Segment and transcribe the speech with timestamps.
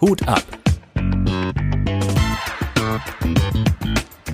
[0.00, 0.42] Hut ab.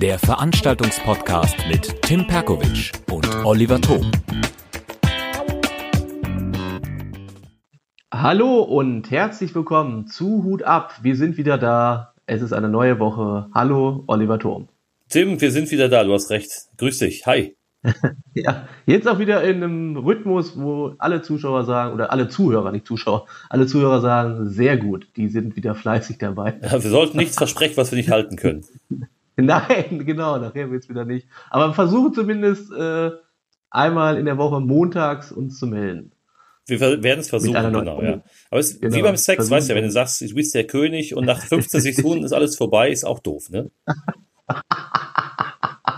[0.01, 4.09] Der Veranstaltungspodcast mit Tim Perkovic und Oliver Thom.
[8.13, 10.99] Hallo und herzlich willkommen zu Hut ab.
[11.01, 12.13] Wir sind wieder da.
[12.25, 13.49] Es ist eine neue Woche.
[13.53, 14.69] Hallo, Oliver Thom.
[15.09, 16.05] Tim, wir sind wieder da.
[16.05, 16.51] Du hast recht.
[16.77, 17.25] Grüß dich.
[17.25, 17.56] Hi.
[18.33, 22.87] ja, jetzt auch wieder in einem Rhythmus, wo alle Zuschauer sagen, oder alle Zuhörer, nicht
[22.87, 26.59] Zuschauer, alle Zuhörer sagen, sehr gut, die sind wieder fleißig dabei.
[26.61, 28.65] Ja, wir sollten nichts versprechen, was wir nicht halten können.
[29.35, 31.27] Nein, genau, nachher wird es wieder nicht.
[31.49, 33.11] Aber versuchen zumindest äh,
[33.69, 36.11] einmal in der Woche montags uns zu melden.
[36.65, 38.21] Wir werden es versuchen, genau, ja.
[38.49, 39.55] Aber es ist genau, wie beim Sex, versuchen.
[39.55, 42.33] weißt du ja, wenn du sagst, du bist der König und nach 15 Sekunden ist
[42.33, 43.71] alles vorbei, ist auch doof, ne?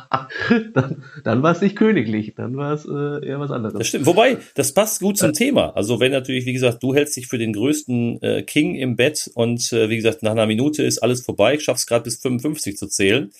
[0.73, 3.77] dann, dann war es nicht königlich, dann war es äh, eher was anderes.
[3.77, 4.05] Das stimmt.
[4.08, 5.76] Wobei, das passt gut zum äh, Thema.
[5.76, 9.30] Also wenn natürlich, wie gesagt, du hältst dich für den größten äh, King im Bett
[9.35, 12.88] und äh, wie gesagt, nach einer Minute ist alles vorbei, schaffst gerade bis 55 zu
[12.88, 13.32] zählen,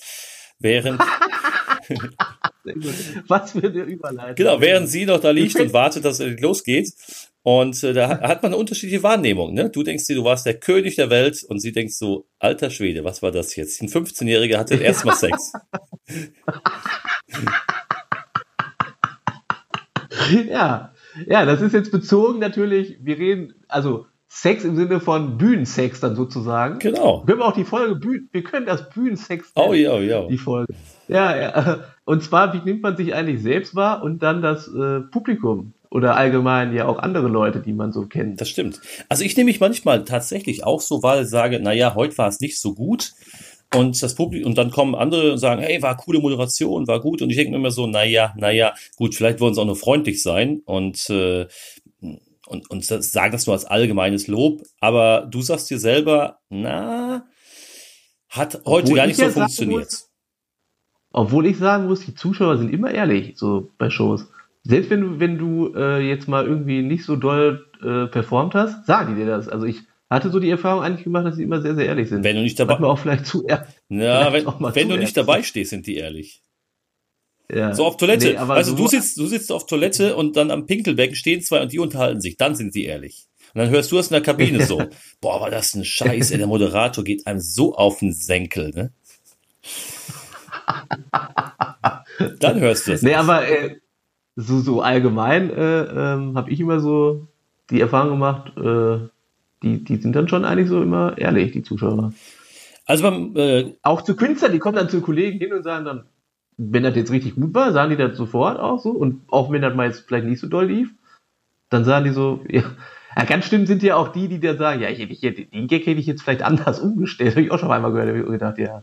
[0.60, 1.00] während
[3.28, 4.34] Was für eine Überleitung.
[4.36, 6.92] Genau, während sie noch da liegt und wartet, dass es losgeht.
[7.42, 9.54] Und äh, da hat man eine unterschiedliche Wahrnehmung.
[9.54, 9.70] Ne?
[9.70, 13.02] Du denkst dir, du warst der König der Welt und sie denkt so, alter Schwede,
[13.04, 13.80] was war das jetzt?
[13.80, 15.52] Ein 15-Jähriger hatte erstmal Sex.
[20.48, 20.92] ja,
[21.26, 26.14] ja, das ist jetzt bezogen natürlich, wir reden, also Sex im Sinne von Bühnensex dann
[26.14, 26.78] sozusagen.
[26.78, 27.24] Genau.
[27.26, 30.28] Wir auch die Folge, Bühnen, wir können das Bühnensex nennen, Oh ja, oh ja.
[30.28, 30.72] Die Folge.
[31.08, 31.84] Ja, ja.
[32.04, 36.16] Und zwar, wie nimmt man sich eigentlich selbst wahr und dann das äh, Publikum oder
[36.16, 38.40] allgemein ja auch andere Leute, die man so kennt.
[38.40, 38.80] Das stimmt.
[39.08, 42.60] Also ich nehme mich manchmal tatsächlich auch so wahr, sage, naja, heute war es nicht
[42.60, 43.12] so gut.
[43.74, 47.22] Und das Publikum, und dann kommen andere und sagen, hey, war coole Moderation, war gut.
[47.22, 50.22] Und ich denke mir immer so, naja, naja, gut, vielleicht wollen sie auch nur freundlich
[50.22, 51.46] sein und, äh,
[52.00, 54.62] und, und sagen das nur als allgemeines Lob.
[54.80, 57.26] Aber du sagst dir selber, na,
[58.28, 59.80] hat heute Obwohl gar nicht so funktioniert.
[59.80, 60.10] Muss,
[61.12, 64.26] obwohl ich sagen muss, die Zuschauer sind immer ehrlich, so bei Shows.
[64.62, 68.86] Selbst wenn du, wenn du äh, jetzt mal irgendwie nicht so doll äh, performt hast,
[68.86, 69.48] sagen die dir das.
[69.48, 72.24] Also ich hatte so die Erfahrung eigentlich gemacht, dass sie immer sehr, sehr ehrlich sind.
[72.24, 73.68] Wenn du nicht dabei, auch vielleicht zu ehrlich.
[73.88, 76.42] Ja, wenn, wenn du nicht dabei stehst, sind die ehrlich.
[77.52, 77.74] Ja.
[77.74, 78.30] So auf Toilette.
[78.32, 81.62] Nee, also so du sitzt, du sitzt auf Toilette und dann am Pinkelbecken stehen zwei
[81.62, 82.36] und die unterhalten sich.
[82.36, 83.26] Dann sind sie ehrlich.
[83.54, 84.82] Und dann hörst du das in der Kabine so.
[85.20, 88.92] Boah, war das ein Scheiß, ey, der Moderator geht einem so auf den Senkel, ne?
[92.38, 93.02] dann hörst du es.
[93.02, 93.76] Nee, aber äh,
[94.40, 97.26] so, so allgemein äh, ähm, habe ich immer so
[97.70, 99.08] die Erfahrung gemacht, äh,
[99.62, 102.12] die, die sind dann schon eigentlich so immer ehrlich, die Zuschauer.
[102.86, 106.04] Also beim, äh, auch zu Künstlern, die kommen dann zu Kollegen hin und sagen dann,
[106.56, 108.90] wenn das jetzt richtig gut war, sagen die das sofort auch so.
[108.90, 110.90] Und auch wenn das mal jetzt vielleicht nicht so doll lief,
[111.68, 112.62] dann sagen die so, ja,
[113.16, 115.68] ja ganz stimmt sind ja auch die, die dann sagen, ja, ich hätte, ich den
[115.68, 117.32] Gag hätte ich jetzt vielleicht anders umgestellt.
[117.32, 118.82] Habe ich auch schon einmal gehört, habe ich gedacht, ja,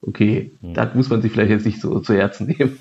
[0.00, 0.74] okay, hm.
[0.74, 2.78] das muss man sich vielleicht jetzt nicht so zu Herzen nehmen.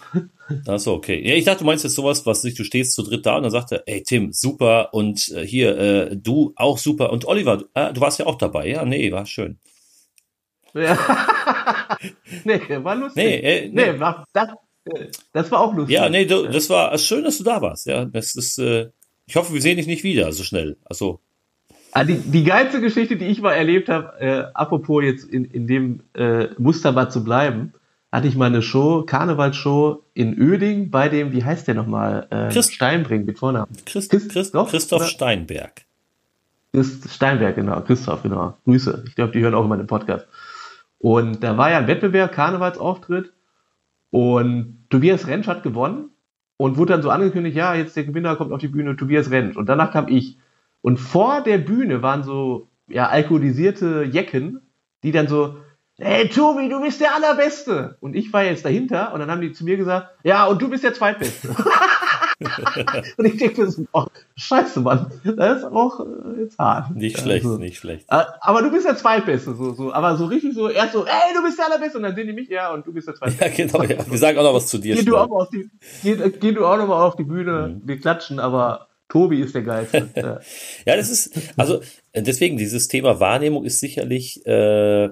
[0.68, 1.28] Achso, okay.
[1.28, 3.44] Ja, ich dachte, du meinst jetzt sowas, was sich, du stehst zu dritt da und
[3.44, 7.64] dann sagt er, ey Tim, super und äh, hier, äh, du auch super und Oliver,
[7.74, 8.86] äh, du warst ja auch dabei, ja?
[8.86, 9.60] Nee, war schön.
[10.74, 10.98] Ja.
[12.44, 13.24] nee, war lustig.
[13.24, 13.92] Nee, äh, nee.
[13.92, 14.50] nee war, das,
[15.34, 15.96] das war auch lustig.
[15.96, 17.88] Ja, nee, du, das war schön, dass du da warst.
[17.88, 18.90] Ja, das ist, äh,
[19.26, 20.78] ich hoffe, wir sehen dich nicht wieder so schnell.
[20.86, 21.20] Also.
[21.98, 25.66] Ah, die, die geilste Geschichte, die ich mal erlebt habe, äh, apropos jetzt in, in
[25.66, 27.74] dem äh, Muster mal zu bleiben,
[28.12, 32.28] hatte ich mal eine Show, Karnevalsshow in Öding bei dem, wie heißt der nochmal?
[32.30, 33.68] Äh, Christ Steinbring mit Vornamen.
[33.86, 35.86] Christ Christ Christoph, Christoph Steinberg.
[36.72, 37.82] Christ Steinberg, genau.
[37.82, 38.56] Christoph, genau.
[38.66, 39.04] Grüße.
[39.08, 40.28] Ich glaube, die hören auch immer den Podcast.
[41.00, 43.34] Und da war ja ein Wettbewerb, Karnevalsauftritt.
[44.12, 46.12] Und Tobias Rentsch hat gewonnen
[46.58, 49.58] und wurde dann so angekündigt, ja, jetzt der Gewinner kommt auf die Bühne, Tobias Rentsch.
[49.58, 50.38] Und danach kam ich.
[50.82, 54.62] Und vor der Bühne waren so, ja, alkoholisierte Jecken,
[55.04, 55.58] die dann so,
[56.00, 57.98] hey Tobi, du bist der Allerbeste.
[58.00, 60.70] Und ich war jetzt dahinter und dann haben die zu mir gesagt, ja, und du
[60.70, 61.50] bist der Zweitbeste.
[63.18, 64.06] und ich denke mir so, oh,
[64.36, 66.96] scheiße, Mann, das ist auch äh, jetzt hart.
[66.96, 68.06] Nicht schlecht, also, nicht schlecht.
[68.10, 71.34] Äh, aber du bist der Zweitbeste, so, so, aber so richtig so, erst so, ey,
[71.36, 73.46] du bist der Allerbeste und dann sehen die mich, ja, und du bist der Zweitbeste.
[73.46, 74.12] Ja, genau, ja.
[74.12, 74.96] Wir sagen auch noch was zu dir.
[74.96, 75.70] Geh, du auch, auf die,
[76.04, 77.88] geh, geh du auch noch mal auf die Bühne, mhm.
[77.88, 80.10] wir klatschen, aber Tobi ist der Geilste.
[80.16, 80.40] ja.
[80.86, 81.82] ja, das ist, also
[82.16, 85.10] deswegen, dieses Thema Wahrnehmung ist sicherlich äh,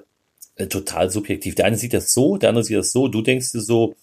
[0.69, 1.55] total subjektiv.
[1.55, 3.07] Der eine sieht das so, der andere sieht das so.
[3.07, 3.95] Du denkst dir so,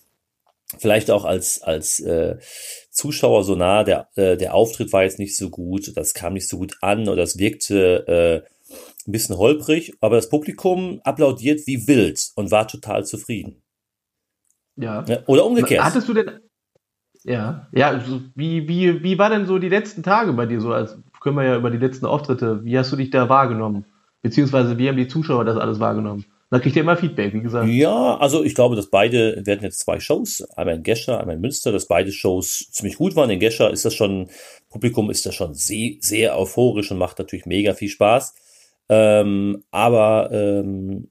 [0.78, 2.36] vielleicht auch als, als äh,
[2.90, 6.48] Zuschauer so nah, der, äh, der Auftritt war jetzt nicht so gut, das kam nicht
[6.48, 8.74] so gut an oder das wirkte äh,
[9.06, 13.62] ein bisschen holprig, aber das Publikum applaudiert wie wild und war total zufrieden.
[14.76, 15.04] Ja.
[15.26, 15.84] Oder umgekehrt.
[15.84, 16.40] Hattest du denn,
[17.24, 18.02] ja, ja,
[18.34, 21.44] wie, wie, wie war denn so die letzten Tage bei dir so als können wir
[21.44, 23.84] ja über die letzten Auftritte, wie hast du dich da wahrgenommen?
[24.22, 26.24] Beziehungsweise wie haben die Zuschauer das alles wahrgenommen?
[26.50, 27.66] Da kriegt ihr immer Feedback, wie gesagt.
[27.69, 31.40] Ja, also ich glaube, dass beide werden jetzt zwei Shows, einmal in Gescher, einmal in
[31.40, 33.30] Münster, dass beide Shows ziemlich gut waren.
[33.30, 34.28] In Gescher ist das schon,
[34.69, 38.34] Publikum ist das schon sehr, sehr euphorisch und macht natürlich mega viel Spaß.
[38.90, 41.08] Ähm, aber ähm,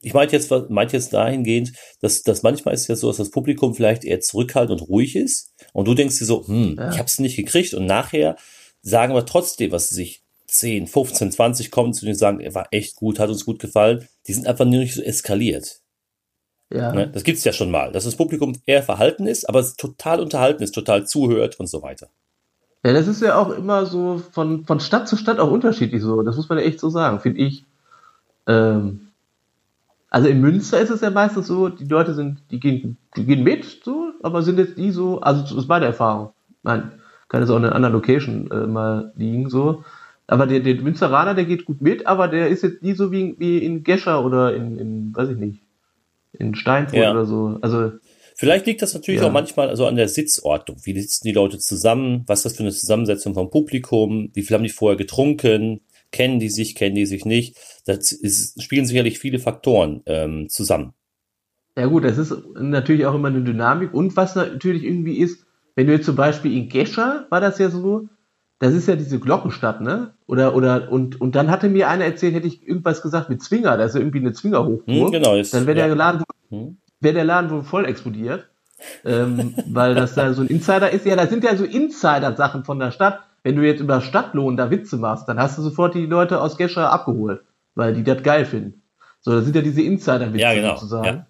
[0.00, 3.74] ich meinte jetzt, meinte jetzt dahingehend, dass, dass manchmal ist ja so, dass das Publikum
[3.74, 6.90] vielleicht eher zurückhaltend und ruhig ist und du denkst dir so, hm, ja.
[6.90, 8.36] ich habe es nicht gekriegt und nachher
[8.82, 12.54] sagen wir trotzdem, was sie sich 10, 15, 20 kommen zu dir und sagen, er
[12.54, 14.08] war echt gut, hat uns gut gefallen.
[14.26, 15.80] Die sind einfach nur nicht so eskaliert.
[16.72, 16.92] Ja.
[16.92, 17.08] Ne?
[17.08, 20.72] Das gibt's ja schon mal, dass das Publikum eher verhalten ist, aber total unterhalten ist,
[20.72, 22.08] total zuhört und so weiter.
[22.84, 26.22] Ja, das ist ja auch immer so von, von Stadt zu Stadt auch unterschiedlich so.
[26.22, 27.64] Das muss man ja echt so sagen, finde ich.
[28.46, 29.09] Ähm,
[30.10, 33.44] also in Münster ist es ja meistens so, die Leute sind, die gehen, die gehen
[33.44, 36.30] mit, so, aber sind jetzt nie so, also das ist meine Erfahrung.
[36.64, 36.90] Nein,
[37.28, 39.84] kann es auch in einer anderen Location äh, mal liegen, so.
[40.26, 43.36] Aber der, der Münsteraner, der geht gut mit, aber der ist jetzt nie so wie,
[43.38, 45.62] wie in Gescher oder in, in, weiß ich nicht,
[46.32, 47.12] in Steinfurt ja.
[47.12, 47.58] oder so.
[47.62, 47.92] Also.
[48.34, 49.28] Vielleicht liegt das natürlich ja.
[49.28, 50.78] auch manchmal also an der Sitzordnung.
[50.82, 52.24] Wie sitzen die Leute zusammen?
[52.26, 54.30] Was ist das für eine Zusammensetzung vom Publikum?
[54.32, 55.80] Wie viel haben die vorher getrunken?
[56.12, 57.56] Kennen die sich, kennen die sich nicht?
[57.86, 60.94] Das ist, spielen sicherlich viele Faktoren ähm, zusammen.
[61.76, 63.94] Ja gut, das ist natürlich auch immer eine Dynamik.
[63.94, 65.46] Und was natürlich irgendwie ist,
[65.76, 68.08] wenn du jetzt zum Beispiel in Gescher war das ja so,
[68.58, 70.12] das ist ja diese Glockenstadt, ne?
[70.26, 73.76] Oder, oder, und, und dann hatte mir einer erzählt, hätte ich irgendwas gesagt mit Zwinger,
[73.78, 74.86] da ist ja irgendwie eine Zwingerhochburg.
[74.86, 76.76] Hm, genau, ist, dann wäre der, Laden, hm.
[77.00, 78.50] der Laden wohl voll explodiert.
[79.04, 81.06] ähm, weil das da so ein Insider ist.
[81.06, 83.20] Ja, da sind ja so Insider-Sachen von der Stadt.
[83.42, 86.56] Wenn du jetzt über Stadtlohn da Witze machst, dann hast du sofort die Leute aus
[86.56, 87.42] Gescher abgeholt,
[87.74, 88.82] weil die das geil finden.
[89.20, 90.74] So, das sind ja diese Insider-Witze ja, genau.
[90.74, 91.06] sozusagen.
[91.06, 91.26] Ja.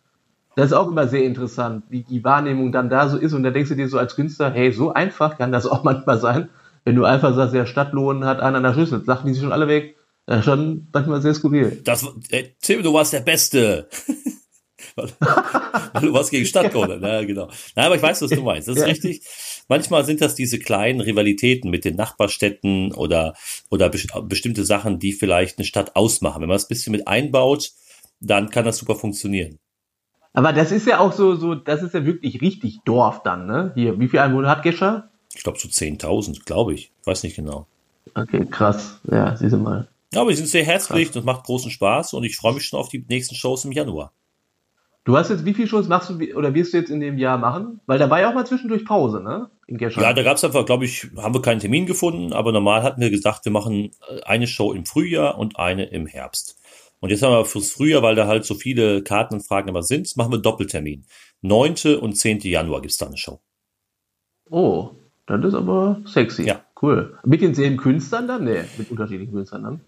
[0.57, 3.33] Das ist auch immer sehr interessant, wie die Wahrnehmung dann da so ist.
[3.33, 6.19] Und da denkst du dir so als Künstler, hey, so einfach kann das auch manchmal
[6.19, 6.49] sein.
[6.85, 9.53] Wenn du einfach sagst, ja, Stadtlohn hat einen an der Schlüssel, lachen die sich schon
[9.53, 9.97] alle weg.
[10.29, 11.81] Ja, schon manchmal sehr skurril.
[11.85, 13.89] Das, äh, Tim, du warst der Beste.
[14.97, 17.03] du warst gegen Stadtlohn.
[17.03, 17.49] Ja, genau.
[17.75, 18.69] Nein, aber ich weiß, was du meinst.
[18.69, 18.89] Das ist ja.
[18.89, 19.23] richtig.
[19.71, 23.35] Manchmal sind das diese kleinen Rivalitäten mit den Nachbarstädten oder,
[23.71, 26.43] oder bestimmte Sachen, die vielleicht eine Stadt ausmachen.
[26.43, 27.71] Wenn man es ein bisschen mit einbaut,
[28.19, 29.61] dann kann das super funktionieren.
[30.33, 33.71] Aber das ist ja auch so, so, das ist ja wirklich richtig Dorf dann, ne?
[33.77, 35.09] Hier, wie viel Einwohner hat Gescher?
[35.37, 36.91] Ich glaube so 10.000, glaube ich.
[37.05, 37.69] Weiß nicht genau.
[38.17, 38.99] Okay, krass.
[39.09, 39.87] Ja, siehst du mal.
[40.13, 41.15] Ja, aber die sind sehr herzlich, krass.
[41.15, 44.13] das macht großen Spaß und ich freue mich schon auf die nächsten Shows im Januar.
[45.05, 47.39] Du hast jetzt, wie viele Shows machst du oder wirst du jetzt in dem Jahr
[47.39, 47.81] machen?
[47.87, 49.51] Weil da war ja auch mal zwischendurch Pause, ne?
[49.67, 50.05] In Gerscheid.
[50.05, 53.01] Ja, da gab es einfach, glaube ich, haben wir keinen Termin gefunden, aber normal hatten
[53.01, 56.59] wir gesagt, wir machen äh, eine Show im Frühjahr und eine im Herbst.
[57.01, 60.33] Und jetzt haben wir fürs Frühjahr, weil da halt so viele Kartenanfragen immer sind, machen
[60.33, 61.07] wir Doppeltermin.
[61.41, 61.97] 9.
[61.99, 62.41] und 10.
[62.41, 63.41] Januar gibt's da eine Show.
[64.51, 64.91] Oh,
[65.27, 66.45] das ist aber sexy.
[66.45, 66.63] Ja.
[66.81, 67.19] Cool.
[67.25, 68.45] Mit denselben Künstlern dann?
[68.45, 69.81] Nee, mit unterschiedlichen Künstlern dann?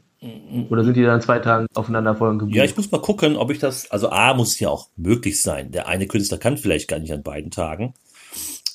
[0.70, 2.54] Oder sind die dann zwei Tage aufeinander folgen gebucht?
[2.54, 5.42] Ja, ich muss mal gucken, ob ich das, also A, muss es ja auch möglich
[5.42, 5.72] sein.
[5.72, 7.94] Der eine Künstler kann vielleicht gar nicht an beiden Tagen.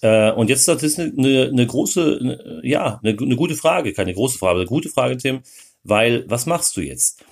[0.02, 3.94] Äh, und jetzt das ist eine, eine, eine große, eine, ja, eine, eine gute Frage,
[3.94, 5.42] keine große Frage, aber eine gute Frage, Tim,
[5.84, 7.24] weil was machst du jetzt?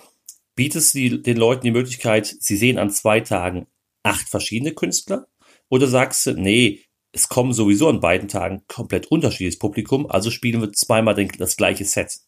[0.56, 3.68] Bietest du den Leuten die Möglichkeit, sie sehen an zwei Tagen
[4.04, 5.28] acht verschiedene Künstler?
[5.68, 10.62] Oder sagst du, nee, es kommen sowieso an beiden Tagen komplett unterschiedliches Publikum, also spielen
[10.62, 12.20] wir zweimal den, das gleiche Set.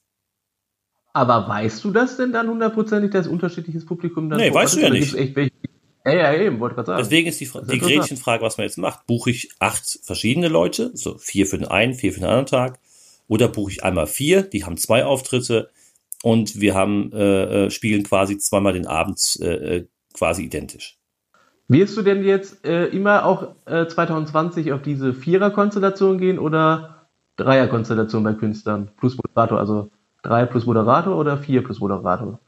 [1.17, 4.91] Aber weißt du das denn dann hundertprozentig, dass unterschiedliches Publikum dann Nee, weißt du ja
[4.91, 5.15] nicht.
[5.15, 5.51] Echt welche,
[6.05, 7.01] ja, ja, eben, wollte gerade sagen.
[7.01, 9.07] Deswegen ist die, ist die Gretchenfrage, was man jetzt macht.
[9.07, 12.79] Buche ich acht verschiedene Leute, so vier für den einen, vier für den anderen Tag,
[13.27, 15.71] oder buche ich einmal vier, die haben zwei Auftritte
[16.21, 21.00] und wir haben äh, äh spielen quasi zweimal den Abend äh, äh quasi identisch.
[21.67, 27.07] Wirst du denn jetzt äh, immer auch äh, 2020 auf diese Vierer-Konstellation gehen oder
[27.38, 29.59] Dreier-Konstellation bei Künstlern plus Moderator?
[29.59, 29.89] Also
[30.27, 32.39] drei plus Moderator oder vier plus Moderator?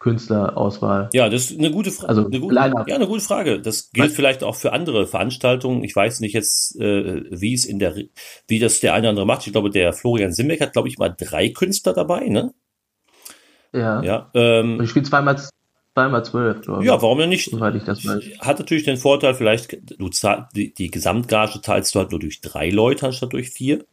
[0.00, 1.10] Künstlerauswahl?
[1.12, 2.08] Ja, das ist eine gute Frage.
[2.08, 3.60] Also eine gute, ja, eine gute Frage.
[3.60, 4.14] Das gilt Was?
[4.14, 5.82] vielleicht auch für andere Veranstaltungen.
[5.82, 7.96] Ich weiß nicht jetzt, äh, wie es in der,
[8.46, 9.46] wie das der eine oder andere macht.
[9.46, 12.54] Ich glaube, der Florian Simbeck hat, glaube ich, mal drei Künstler dabei, ne?
[13.72, 14.02] Ja.
[14.02, 14.30] Ja.
[14.34, 15.36] Ähm, ich spiele zweimal
[15.94, 16.86] zweimal zwölf, glaube ich.
[16.86, 17.50] Ja, warum denn nicht?
[17.50, 18.24] Soweit ich das weiß.
[18.38, 22.40] Hat natürlich den Vorteil, vielleicht, du zahl, die, die Gesamtgage teilst du halt nur durch
[22.40, 23.84] drei Leute anstatt durch vier.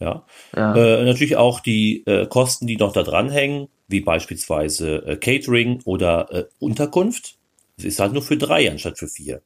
[0.00, 0.24] Ja.
[0.54, 0.74] ja.
[0.74, 6.32] Äh, natürlich auch die äh, Kosten, die noch da dranhängen, wie beispielsweise äh, Catering oder
[6.32, 7.36] äh, Unterkunft.
[7.76, 9.42] Das ist halt nur für drei anstatt für vier.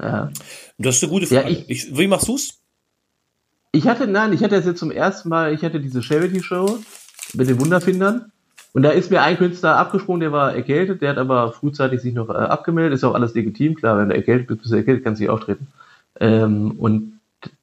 [0.00, 0.30] Ja.
[0.78, 1.48] Das ist eine gute Frage.
[1.48, 2.60] Ja, ich, ich, wie machst du's?
[3.72, 6.78] Ich hatte, nein, ich hatte jetzt zum ersten Mal, ich hatte diese Charity-Show
[7.34, 8.32] mit den Wunderfindern.
[8.72, 12.14] Und da ist mir ein Künstler abgesprungen, der war erkältet, der hat aber frühzeitig sich
[12.14, 15.04] noch äh, abgemeldet, ist auch alles legitim, klar, wenn du erkältet bist, bist du erkältet,
[15.04, 15.66] kannst du nicht auftreten.
[16.20, 17.17] Ähm, und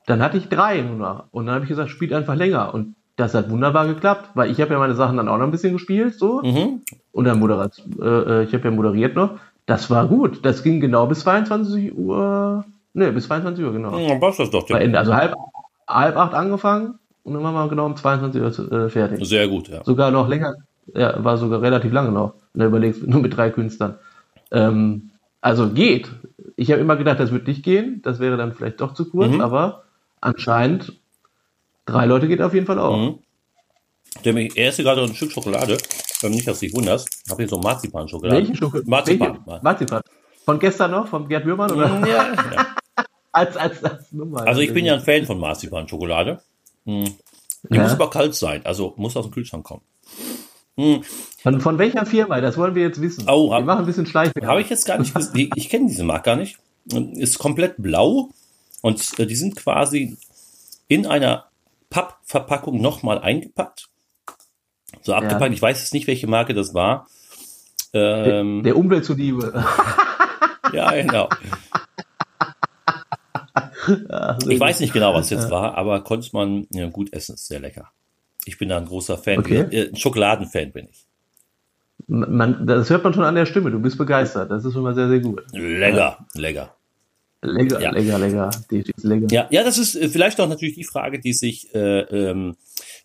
[0.05, 1.23] dann hatte ich drei nur noch.
[1.31, 2.73] Und dann habe ich gesagt, spielt einfach länger.
[2.73, 5.51] Und das hat wunderbar geklappt, weil ich habe ja meine Sachen dann auch noch ein
[5.51, 6.41] bisschen gespielt, so.
[6.43, 6.81] Mhm.
[7.11, 9.31] Und dann moderat, äh, ich habe ja moderiert noch.
[9.65, 10.45] Das war gut.
[10.45, 12.65] Das ging genau bis 22 Uhr.
[12.93, 13.91] Ne, bis 22 Uhr, genau.
[13.97, 14.69] Dann passt das doch.
[14.69, 14.97] Ende.
[14.99, 15.33] Also halb,
[15.87, 19.27] halb acht angefangen und dann waren wir genau um 22 Uhr äh, fertig.
[19.27, 19.83] Sehr gut, ja.
[19.83, 20.55] Sogar noch länger.
[20.93, 22.35] Ja, war sogar relativ lange noch.
[22.53, 23.95] Wenn du überlegst, nur mit drei Künstlern.
[24.51, 25.09] Ähm,
[25.41, 26.09] also geht.
[26.55, 28.01] Ich habe immer gedacht, das wird nicht gehen.
[28.03, 29.41] Das wäre dann vielleicht doch zu kurz, Mhm.
[29.41, 29.84] aber
[30.25, 30.93] anscheinend
[31.85, 32.97] drei Leute geht auf jeden Fall auch.
[32.97, 33.19] Mhm.
[34.23, 35.77] Der ich esse gerade ein Stück Schokolade,
[36.23, 37.09] nicht, dass du dich wunderst.
[37.29, 38.37] Habe hier so Marzipan-Schokolade.
[38.37, 38.89] Welche Schokolade?
[38.89, 39.39] Marzipan.
[39.45, 39.63] Welche?
[39.63, 40.01] Marzipan.
[40.45, 41.07] Von gestern noch?
[41.07, 41.71] Von Gerd Würmann?
[41.71, 41.99] Oder?
[42.07, 42.67] Ja, ja.
[43.31, 44.47] als, als, als Nummer.
[44.47, 46.41] Also ich bin ja ein Fan von Marzipan-Schokolade.
[46.85, 47.15] Hm.
[47.69, 47.83] Die Ja.
[47.83, 49.81] muss aber kalt sein, also muss aus dem Kühlschrank kommen.
[50.77, 51.03] Hm.
[51.41, 52.41] Von, von welcher Firma?
[52.41, 53.25] Das wollen wir jetzt wissen.
[53.27, 54.33] Oh, wir machen ein bisschen Schleife.
[54.45, 55.51] Habe ich jetzt gar nicht gesehen.
[55.55, 56.57] Ich kenne diese Marke gar nicht.
[57.15, 58.29] Ist komplett blau
[58.85, 60.15] und äh, die sind quasi
[60.87, 61.45] in einer
[61.89, 63.89] Pappverpackung nochmal eingepackt.
[65.01, 65.55] So abgepackt.
[65.55, 67.07] Ich weiß jetzt nicht, welche Marke das war.
[67.93, 69.65] Ähm, Der Umwelt zuliebe.
[70.71, 71.29] ja, genau.
[74.47, 77.33] Ich weiß nicht genau, was jetzt war, aber konnte man ja, gut essen.
[77.33, 77.89] Ist sehr lecker.
[78.45, 79.39] Ich bin da ein großer Fan.
[79.39, 79.65] Okay.
[79.71, 81.07] Äh, ein Schokoladenfan bin ich.
[82.05, 83.71] Man, das hört man schon an der Stimme.
[83.71, 84.51] Du bist begeistert.
[84.51, 85.41] Das ist schon mal sehr, sehr gut.
[85.53, 86.75] Lecker, lecker.
[87.45, 87.91] Lecker, Ja.
[87.91, 88.49] lecker, lecker.
[89.01, 89.27] Lecker.
[89.33, 92.55] Ja, ja, das ist äh, vielleicht auch natürlich die Frage, die sich äh, ähm,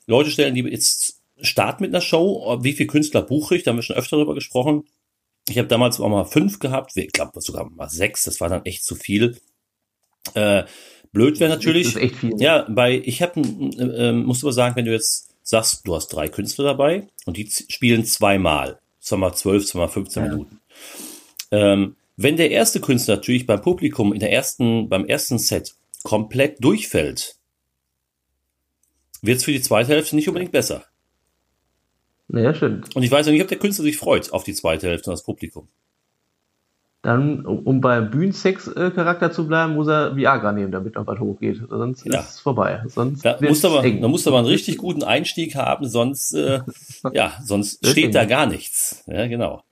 [0.06, 2.58] Leute stellen, die jetzt starten mit einer Show.
[2.62, 3.62] Wie viele Künstler buche ich?
[3.62, 4.84] Da haben wir schon öfter darüber gesprochen.
[5.48, 6.96] Ich habe damals auch mal fünf gehabt.
[6.96, 8.24] Ich glaube sogar mal sechs.
[8.24, 9.38] Das war dann echt zu viel.
[10.34, 10.64] Äh,
[11.12, 11.86] blöd wäre natürlich.
[11.86, 12.34] Das ist echt viel.
[12.40, 16.08] Ja, bei ich habe, äh, musst du aber sagen, wenn du jetzt sagst, du hast
[16.08, 20.28] drei Künstler dabei und die spielen zweimal, zweimal zwölf, zweimal 15 Ja.
[20.30, 20.60] Minuten.
[21.50, 26.62] Ähm, wenn der erste Künstler natürlich beim Publikum in der ersten, beim ersten Set komplett
[26.62, 27.36] durchfällt,
[29.22, 30.84] wird es für die zweite Hälfte nicht unbedingt besser.
[32.28, 32.94] Ja, stimmt.
[32.94, 35.14] Und ich weiß auch nicht, ob der Künstler sich freut auf die zweite Hälfte und
[35.14, 35.68] das Publikum.
[37.02, 41.62] Dann, um beim Bühnensex-Charakter zu bleiben, muss er Viagra nehmen, damit noch was hochgeht.
[41.70, 42.20] Sonst Ja.
[42.20, 42.82] ist es vorbei.
[42.88, 44.02] Sonst Da du aber, eng.
[44.02, 46.60] da musst du aber einen richtig guten Einstieg haben, sonst, äh,
[47.14, 49.02] ja, sonst steht da gar nichts.
[49.06, 49.62] Ja, genau.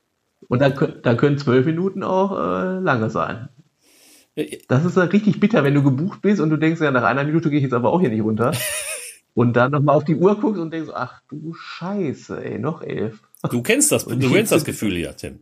[0.49, 3.49] Und dann, kö- dann können zwölf Minuten auch äh, lange sein.
[4.35, 7.03] Ja, Das ist ja richtig bitter, wenn du gebucht bist und du denkst, ja, nach
[7.05, 8.53] einer Minute gehe ich jetzt aber auch hier nicht runter.
[9.35, 13.21] und dann nochmal auf die Uhr guckst und denkst, ach du Scheiße, ey, noch elf.
[13.51, 15.41] Du kennst das, du kennst das Gefühl ja, Tim.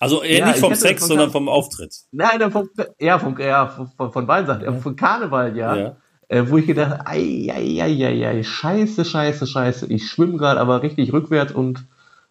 [0.00, 1.94] Also eher Ja, nicht ich vom Sex, das sondern von- vom Auftritt.
[2.12, 2.68] Nein, vom,
[2.98, 4.64] ja, vom, ja, von, von, von beiden Seiten.
[4.64, 4.72] Ja.
[4.72, 5.76] Von Karneval, ja.
[5.76, 5.96] Ja.
[6.28, 9.86] Äh, wo ich gedacht habe, ei, ei, ei, ei, ei, scheiße, scheiße, scheiße.
[9.92, 11.84] Ich schwimme gerade aber richtig rückwärts und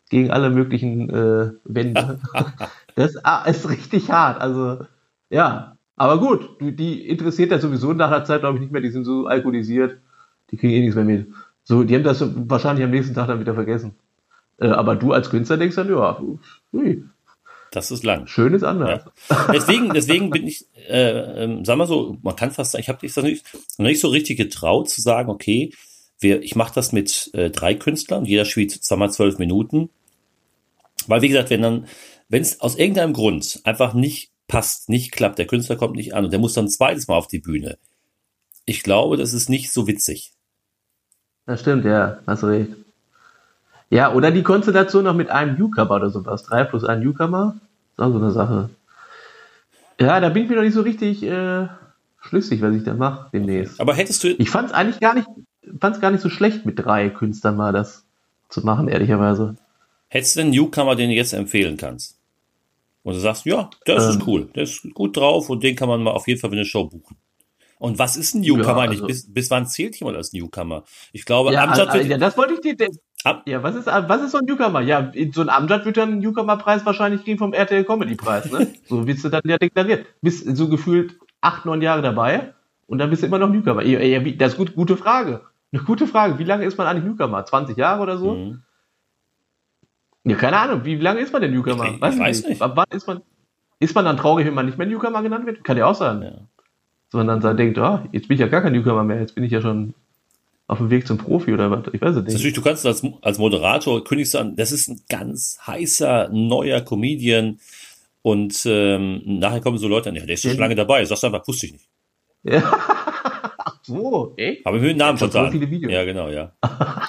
[0.10, 2.20] gegen alle möglichen äh, Wände.
[2.96, 4.42] das ah, ist richtig hart.
[4.42, 4.86] Also,
[5.30, 5.78] ja.
[5.96, 8.82] Aber gut, du, die interessiert ja sowieso nach der Zeit, glaube ich, nicht mehr.
[8.82, 9.98] Die sind so alkoholisiert.
[10.52, 11.28] Die kriegen eh nichts mehr mit.
[11.64, 13.96] So, die haben das wahrscheinlich am nächsten Tag dann wieder vergessen.
[14.60, 16.20] Äh, aber du als Künstler denkst dann, ja,
[16.72, 17.04] hui,
[17.72, 18.28] Das ist lang.
[18.28, 19.06] schön ist anders.
[19.52, 23.00] Deswegen, deswegen bin ich, äh, ähm, sag mal so, man kann fast sagen, ich habe
[23.04, 23.44] nicht,
[23.78, 25.74] noch nicht so richtig getraut zu sagen, okay,
[26.24, 29.90] wir, ich mache das mit äh, drei Künstlern, jeder spielt zweimal zwölf Minuten.
[31.08, 31.88] Weil, wie gesagt, wenn dann,
[32.30, 36.26] wenn es aus irgendeinem Grund einfach nicht passt, nicht klappt, der Künstler kommt nicht an
[36.26, 37.78] und der muss dann ein zweites Mal auf die Bühne.
[38.66, 40.32] Ich glaube, das ist nicht so witzig.
[41.46, 42.70] Das stimmt, ja, hast recht.
[43.90, 46.44] Ja, oder die Konstellation noch mit einem Newcomer oder sowas.
[46.44, 47.60] Drei plus ein Newcomer.
[47.92, 48.70] Ist auch so eine Sache.
[50.00, 51.68] Ja, da bin ich mir noch nicht so richtig äh,
[52.22, 53.80] schlüssig, was ich da mache demnächst.
[53.80, 55.28] Aber hättest du, Ich fand es eigentlich gar nicht,
[55.80, 58.06] fand's gar nicht so schlecht, mit drei Künstlern mal das
[58.50, 59.56] zu machen, ehrlicherweise.
[60.10, 62.20] hättest du einen Newcomer, den du jetzt empfehlen kannst?
[63.04, 64.10] Und du sagst, ja, das Ähm.
[64.12, 66.56] ist cool, der ist gut drauf und den kann man mal auf jeden Fall für
[66.56, 67.18] eine Show buchen.
[67.80, 69.02] Und was ist ein Newcomer Ja, eigentlich?
[69.02, 70.84] also- Bis, bis wann zählt jemand als Newcomer?
[71.12, 72.88] Ich glaube, Ja, Amjad also, wird, ja, das wollte ich dir.
[73.26, 74.82] Am- Ja, was ist, was ist so ein Newcomer?
[74.82, 78.68] Ja, so ein Amjad wird dann einen Newcomer-Preis wahrscheinlich kriegen vom RTL Comedy-Preis, ne?
[78.88, 80.06] so wie du dann ja deklariert.
[80.22, 82.54] Bist so gefühlt acht, neun Jahre dabei
[82.88, 83.84] und dann bist du immer noch Newcomer.
[84.38, 85.42] Das ist gut, gute Frage.
[85.74, 86.38] Eine gute Frage.
[86.40, 87.46] Wie lange ist man eigentlich Newcomer?
[87.46, 88.36] 20 Jahre oder so?
[88.36, 88.62] Mhm.
[90.26, 90.86] Ja, keine Ahnung.
[90.86, 91.86] Wie lange ist man denn Newcomer?
[91.90, 92.62] Ich- ich weiß nicht.
[92.62, 93.22] Ab wann ist man,
[93.80, 95.64] ist man dann traurig, wenn man nicht mehr Newcomer genannt wird?
[95.64, 96.22] Kann ja auch sein.
[96.22, 96.32] Ja.
[97.12, 99.20] Man dann denkt, ah, jetzt bin ich ja gar kein Newcomer mehr.
[99.20, 99.94] Jetzt bin ich ja schon
[100.68, 101.94] auf dem Weg zum Profi oder was.
[101.94, 102.34] Ich weiß es nicht.
[102.34, 106.82] natürlich, du kannst als, als Moderator kündigst du an, das ist ein ganz heißer neuer
[106.82, 107.60] Comedian
[108.22, 111.28] und ähm, nachher kommen so Leute an, ja, der ist schon lange dabei, sagst du
[111.28, 111.88] einfach, wusste ich nicht.
[112.44, 112.62] Ja.
[113.86, 114.66] So, echt?
[114.66, 115.52] Aber mir den Namen schon vertan.
[115.52, 115.92] so viele Videos.
[115.92, 116.52] Ja, genau, ja.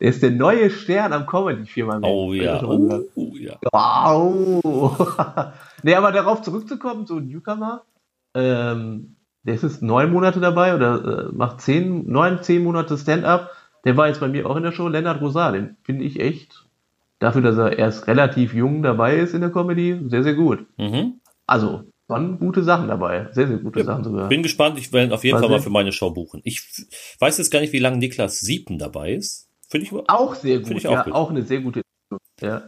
[0.00, 2.00] Der ist der neue Stern am Comedy-Firma.
[2.02, 3.00] Oh ja, Oh.
[3.16, 3.56] oh, ja.
[3.72, 5.12] Wow.
[5.82, 7.82] nee, aber darauf zurückzukommen, so ein Newcomer,
[8.34, 13.50] ähm, der ist jetzt neun Monate dabei oder äh, macht zehn, neun, zehn Monate Stand-up.
[13.84, 16.64] der war jetzt bei mir auch in der Show, Lennart Rosar, den finde ich echt,
[17.18, 20.66] dafür, dass er erst relativ jung dabei ist in der Comedy, sehr, sehr gut.
[20.76, 21.14] Mhm.
[21.46, 23.28] Also, waren gute Sachen dabei.
[23.32, 24.28] Sehr, sehr gute ja, Sachen sogar.
[24.28, 26.40] Bin gespannt, ich werde auf jeden Was Fall mal für meine Show buchen.
[26.44, 26.62] Ich
[27.20, 29.48] weiß jetzt gar nicht, wie lange Niklas Siepen dabei ist.
[29.68, 30.72] Finde ich auch sehr gut.
[30.72, 31.12] Ich auch, ja, gut.
[31.12, 31.82] auch eine sehr gute.
[32.40, 32.62] Ja.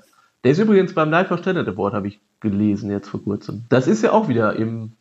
[0.45, 3.65] Der ist übrigens beim Live Standard Award, habe ich gelesen jetzt vor kurzem.
[3.71, 4.93] Das ist ja auch wieder im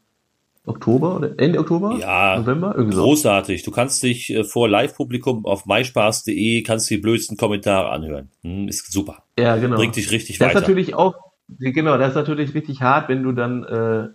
[0.66, 1.98] Oktober oder Ende Oktober?
[2.00, 2.74] Ja, November?
[2.76, 3.64] Irgendwie großartig.
[3.64, 8.30] Du kannst dich äh, vor Live-Publikum auf myspaß.de kannst die blödsten Kommentare anhören.
[8.44, 9.24] Hm, ist super.
[9.38, 9.78] Ja, genau.
[9.78, 10.54] Bringt dich richtig das weiter.
[10.56, 11.16] Das ist natürlich auch,
[11.58, 14.10] genau, das ist natürlich richtig hart, wenn du dann äh,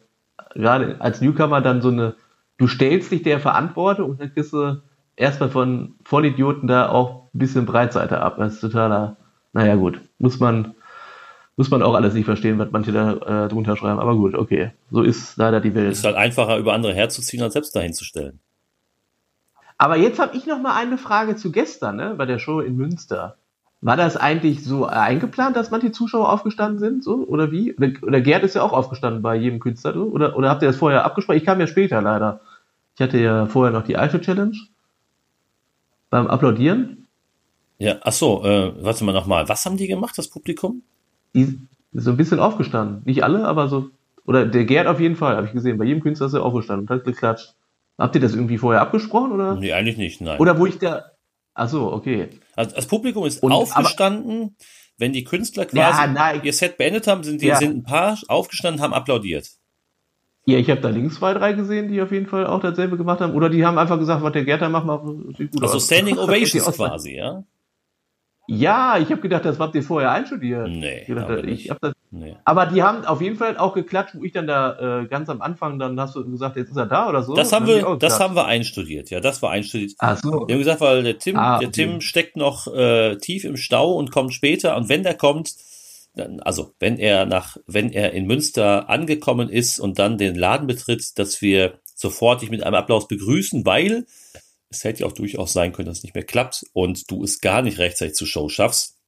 [0.54, 2.14] gerade als Newcomer dann so eine,
[2.58, 4.80] du stellst dich der Verantwortung und dann kriegst du
[5.16, 8.37] erstmal von Vollidioten da auch ein bisschen Breitseite ab.
[8.38, 9.16] Das ist totaler,
[9.52, 10.75] naja gut, muss man,
[11.56, 13.99] muss man auch alles nicht verstehen, was manche da äh, drunter schreiben.
[13.99, 15.92] Aber gut, okay, so ist leider die Welt.
[15.92, 18.40] Ist halt einfacher, über andere herzuziehen, als selbst dahin zu stellen.
[19.76, 22.76] Aber jetzt habe ich noch mal eine Frage zu gestern, ne, bei der Show in
[22.76, 23.37] Münster.
[23.85, 27.75] War das eigentlich so eingeplant, dass manche Zuschauer aufgestanden sind, so oder wie?
[27.75, 30.76] Oder, oder Gerd ist ja auch aufgestanden bei jedem Künstler, oder oder habt ihr das
[30.76, 31.37] vorher abgesprochen?
[31.37, 32.41] Ich kam ja später leider.
[32.95, 34.57] Ich hatte ja vorher noch die alte Challenge
[36.09, 37.09] beim Applaudieren.
[37.76, 39.50] Ja, ach so, äh, warte mal nochmal.
[39.50, 40.81] Was haben die gemacht, das Publikum?
[41.35, 41.59] Die
[41.93, 43.03] so ein bisschen aufgestanden.
[43.05, 43.91] Nicht alle, aber so.
[44.25, 45.76] Oder der Gerd auf jeden Fall, habe ich gesehen.
[45.76, 47.55] Bei jedem Künstler ist er aufgestanden und hat geklatscht.
[47.99, 49.57] Habt ihr das irgendwie vorher abgesprochen, oder?
[49.57, 50.41] Nee, eigentlich nicht, nein.
[50.41, 51.11] Oder wo ich da.
[51.54, 52.28] Ach so, okay.
[52.56, 54.52] Also das Publikum ist und, aufgestanden, aber,
[54.99, 57.56] wenn die Künstler quasi ja, nein, ihr Set beendet haben, sind, die, ja.
[57.56, 59.49] sind ein paar aufgestanden, haben applaudiert.
[60.46, 63.20] Ja, ich habe da links zwei, drei gesehen, die auf jeden Fall auch dasselbe gemacht
[63.20, 63.34] haben.
[63.34, 65.04] Oder die haben einfach gesagt, was der Gerda macht, macht
[65.38, 65.90] sieht gut also aus.
[65.90, 67.44] Also Standing Ovations quasi, ja?
[68.47, 70.69] Ja, ich habe gedacht, das habt ihr vorher einstudiert.
[70.69, 71.01] Nee.
[71.01, 72.37] Ich gedacht, ich hab das, nee.
[72.45, 75.41] Aber die haben auf jeden Fall auch geklatscht, wo ich dann da äh, ganz am
[75.41, 77.35] Anfang, dann hast du gesagt, jetzt ist er da oder so.
[77.35, 79.93] Das haben wir, das haben wir einstudiert, ja, das war einstudiert.
[79.99, 80.47] Ach so.
[80.47, 81.65] Wir haben gesagt, weil der Tim, ah, okay.
[81.65, 85.55] der Tim steckt noch äh, tief im Stau und kommt später und wenn der kommt,
[86.15, 90.67] dann, also wenn er nach, wenn er in Münster angekommen ist und dann den Laden
[90.67, 94.04] betritt, dass wir sofort dich mit einem Applaus begrüßen, weil
[94.75, 97.41] es hätte ja auch durchaus sein können, dass es nicht mehr klappt und du es
[97.41, 98.99] gar nicht rechtzeitig zur Show schaffst.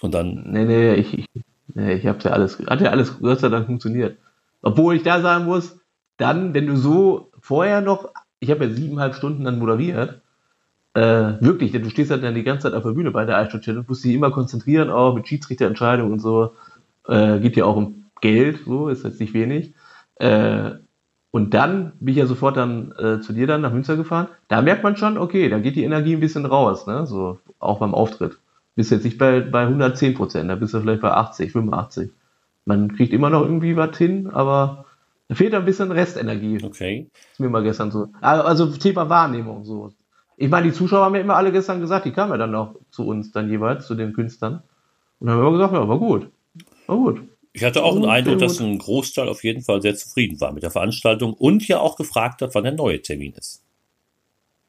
[0.00, 0.44] Und dann.
[0.46, 1.26] Nee, nee, ich, ich,
[1.74, 4.18] nee, ich hab's ja alles, hat ja alles Gott sei Dank funktioniert.
[4.62, 5.76] Obwohl ich da sagen muss,
[6.16, 10.20] dann, wenn du so vorher noch, ich habe ja siebeneinhalb Stunden dann moderiert,
[10.94, 13.36] äh, wirklich, denn du stehst halt dann die ganze Zeit auf der Bühne bei der
[13.38, 16.52] Eisstund und musst dich immer konzentrieren, auch mit Schiedsrichterentscheidungen und so.
[17.06, 19.74] Äh, geht ja auch um Geld, so, ist jetzt nicht wenig.
[20.16, 20.72] Äh,
[21.30, 24.28] und dann bin ich ja sofort dann äh, zu dir dann nach Münster gefahren.
[24.48, 27.06] Da merkt man schon, okay, da geht die Energie ein bisschen raus, ne?
[27.06, 28.38] So auch beim Auftritt.
[28.74, 32.10] Bist jetzt nicht bei, bei 110 Prozent, da bist du vielleicht bei 80, 85.
[32.64, 34.86] Man kriegt immer noch irgendwie was hin, aber
[35.28, 36.58] da fehlt ein bisschen Restenergie.
[36.64, 37.08] Okay.
[37.32, 38.08] Ist mir mal gestern so.
[38.20, 39.92] Ah, also Thema Wahrnehmung so.
[40.36, 42.74] Ich meine, die Zuschauer haben ja immer alle gestern gesagt, die kamen ja dann auch
[42.90, 44.62] zu uns dann jeweils, zu den Künstlern.
[45.20, 46.30] Und dann haben wir immer gesagt, ja, war gut.
[46.86, 47.22] War gut.
[47.52, 50.62] Ich hatte auch den Eindruck, dass ein Großteil auf jeden Fall sehr zufrieden war mit
[50.62, 53.62] der Veranstaltung und ja auch gefragt hat, wann der neue Termin ist.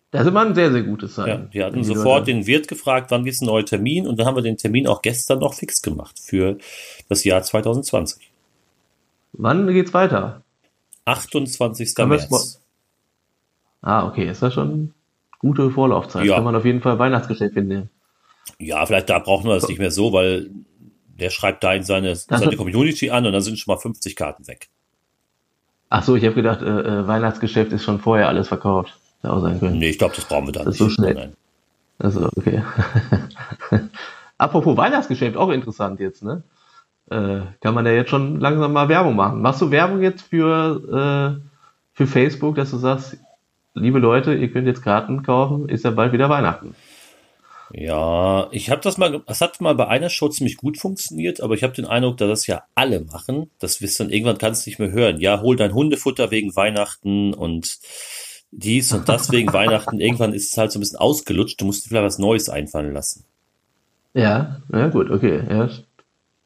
[0.09, 1.43] Das ist immer ein sehr, sehr gutes Zeichen.
[1.43, 2.33] Ja, die hatten sofort Leute.
[2.33, 5.01] den Wirt gefragt, wann ist ein neuer Termin und dann haben wir den Termin auch
[5.01, 6.57] gestern noch fix gemacht für
[7.07, 8.31] das Jahr 2020.
[9.33, 10.43] Wann geht's weiter?
[11.05, 11.97] 28.
[11.99, 12.61] März.
[13.81, 14.93] Ah, okay, ist das schon
[15.39, 16.25] gute Vorlaufzeit.
[16.25, 16.35] Ja.
[16.35, 17.89] Kann man auf jeden Fall Weihnachtsgeschäft nehmen.
[18.59, 20.51] Ja, vielleicht da brauchen wir das nicht mehr so, weil
[21.19, 24.47] der schreibt da in seine, seine Community an und dann sind schon mal 50 Karten
[24.47, 24.69] weg.
[25.89, 28.97] Ach so, ich habe gedacht, äh, äh, Weihnachtsgeschäft ist schon vorher alles verkauft.
[29.23, 29.77] auch sein können.
[29.77, 30.87] Nee, ich glaube, das brauchen wir dann das nicht.
[30.87, 31.13] Ist so schnell.
[31.13, 31.33] Nein.
[31.99, 32.63] Also, okay.
[34.37, 36.43] Apropos Weihnachtsgeschäft, auch interessant jetzt, ne?
[37.09, 39.41] Äh, kann man ja jetzt schon langsam mal Werbung machen.
[39.41, 41.41] Machst du Werbung jetzt für, äh,
[41.93, 43.17] für Facebook, dass du sagst,
[43.73, 46.73] liebe Leute, ihr könnt jetzt Karten kaufen, ist ja bald wieder Weihnachten.
[47.73, 51.53] Ja, ich habe das mal, das hat mal bei einer Show ziemlich gut funktioniert, aber
[51.53, 53.49] ich habe den Eindruck, dass das ja alle machen.
[53.59, 55.19] Das wirst dann irgendwann kannst du nicht mehr hören.
[55.19, 57.79] Ja, hol dein Hundefutter wegen Weihnachten und
[58.51, 59.99] dies und das wegen Weihnachten.
[59.99, 61.61] Irgendwann ist es halt so ein bisschen ausgelutscht.
[61.61, 63.25] Du musst dir vielleicht was Neues einfallen lassen.
[64.13, 65.41] Ja, ja gut, okay.
[65.49, 65.69] Ja.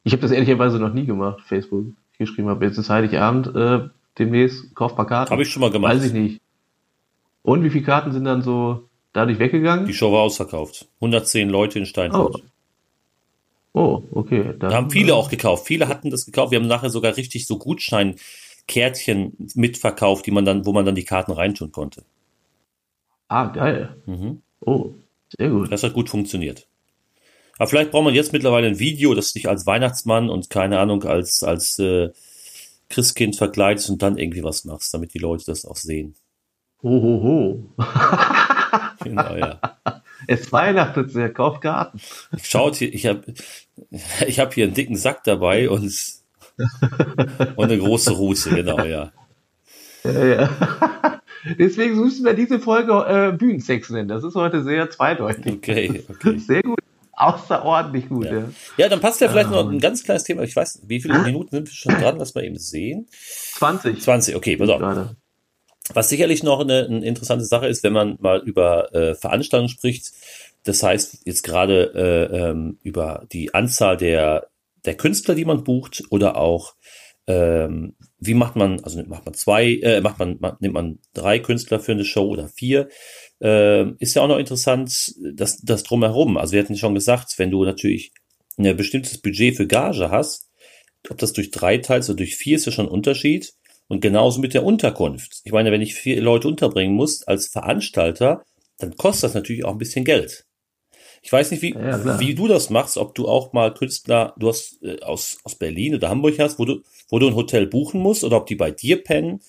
[0.03, 1.87] Ich habe das ehrlicherweise noch nie gemacht, Facebook.
[2.13, 5.31] Ich geschrieben habe, jetzt ist Heiligabend, äh, demnächst, kauf paar Karten.
[5.31, 5.95] Habe ich schon mal gemacht.
[5.95, 6.41] Weiß ich nicht.
[7.41, 9.85] Und wie viele Karten sind dann so dadurch weggegangen?
[9.85, 10.87] Die Show war ausverkauft.
[10.95, 12.43] 110 Leute in Steinfurt.
[13.73, 14.53] Oh, oh okay.
[14.59, 15.67] Da haben viele auch gekauft.
[15.67, 16.51] Viele hatten das gekauft.
[16.51, 21.05] Wir haben nachher sogar richtig so Gutscheinkärtchen mitverkauft, die man dann, wo man dann die
[21.05, 22.03] Karten reintun konnte.
[23.27, 23.95] Ah, geil.
[24.05, 24.41] Mhm.
[24.59, 24.91] Oh,
[25.37, 25.71] sehr gut.
[25.71, 26.67] Das hat gut funktioniert.
[27.57, 31.03] Aber vielleicht braucht man jetzt mittlerweile ein Video, das dich als Weihnachtsmann und keine Ahnung,
[31.03, 32.09] als, als äh,
[32.89, 36.15] Christkind verkleidest und dann irgendwie was machst, damit die Leute das auch sehen.
[36.83, 37.83] Ho, ho, ho.
[39.05, 39.59] genau, ja.
[40.27, 41.99] Es weihnachtet sehr, kauft Garten.
[42.41, 43.21] Schaut hier, ich habe
[44.25, 45.83] ich hab hier einen dicken Sack dabei und,
[47.55, 49.11] und eine große Rute, genau, ja.
[50.03, 50.49] Ja, ja.
[51.59, 54.07] Deswegen müssen wir diese Folge äh, Bühnensex nennen.
[54.07, 55.53] Das ist heute sehr zweideutig.
[55.57, 56.37] Okay, okay.
[56.39, 56.79] Sehr gut.
[57.17, 58.33] Außerordentlich gut, Ja.
[58.39, 58.49] ja.
[58.77, 59.75] Ja, dann passt ja vielleicht noch Ähm.
[59.75, 60.41] ein ganz kleines Thema.
[60.43, 62.17] Ich weiß, wie viele Minuten sind wir schon dran?
[62.17, 63.07] Lass mal eben sehen.
[63.57, 64.01] 20.
[64.01, 65.15] 20, okay, pass auf.
[65.93, 70.11] Was sicherlich noch eine, eine interessante Sache ist, wenn man mal über äh, Veranstaltungen spricht,
[70.63, 74.47] das heißt jetzt gerade äh, ähm, über die Anzahl der,
[74.83, 76.73] der Künstler, die man bucht, oder auch
[77.27, 81.39] ähm, wie macht man, also macht man zwei, äh, macht man, ma- nimmt man drei
[81.39, 82.89] Künstler für eine Show oder vier,
[83.41, 86.37] ähm, ist ja auch noch interessant, das, das drumherum.
[86.37, 88.11] Also wir hatten schon gesagt, wenn du natürlich
[88.57, 90.49] ein bestimmtes Budget für Gage hast,
[91.09, 93.53] ob das durch drei teilst oder durch vier ist ja schon ein Unterschied.
[93.87, 95.41] Und genauso mit der Unterkunft.
[95.43, 98.43] Ich meine, wenn ich vier Leute unterbringen muss als Veranstalter,
[98.79, 100.45] dann kostet das natürlich auch ein bisschen Geld.
[101.21, 104.47] Ich weiß nicht, wie, Ja, wie du das machst, ob du auch mal Künstler, du
[104.47, 107.99] hast äh, aus, aus Berlin oder Hamburg hast, wo du, wo du ein Hotel buchen
[107.99, 109.41] musst oder ob die bei dir pennen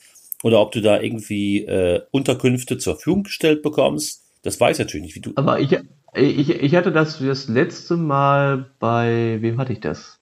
[0.43, 4.25] oder ob du da irgendwie äh, Unterkünfte zur Verfügung gestellt bekommst.
[4.43, 5.33] Das weiß ich natürlich nicht, wie du.
[5.35, 5.77] Aber ich,
[6.15, 10.19] ich, ich hatte das das letzte Mal bei, wem hatte ich das?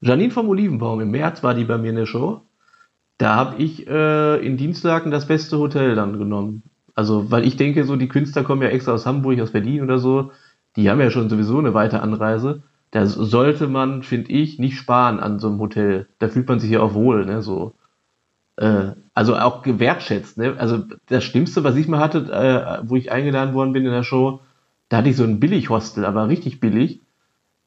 [0.00, 1.00] Janine vom Olivenbaum.
[1.00, 2.42] Im März war die bei mir in der Show.
[3.18, 6.62] Da habe ich äh, in Dienstlagen das beste Hotel dann genommen.
[6.94, 9.98] Also, weil ich denke, so die Künstler kommen ja extra aus Hamburg, aus Berlin oder
[9.98, 10.32] so.
[10.76, 12.62] Die haben ja schon sowieso eine weite Anreise.
[12.90, 16.08] Da sollte man, finde ich, nicht sparen an so einem Hotel.
[16.18, 17.74] Da fühlt man sich ja auch wohl, ne, so.
[18.56, 20.56] Äh, also auch gewertschätzt, ne?
[20.58, 24.02] Also das Schlimmste, was ich mal hatte, äh, wo ich eingeladen worden bin in der
[24.02, 24.40] Show,
[24.88, 27.00] da hatte ich so ein Billig-Hostel, aber richtig billig.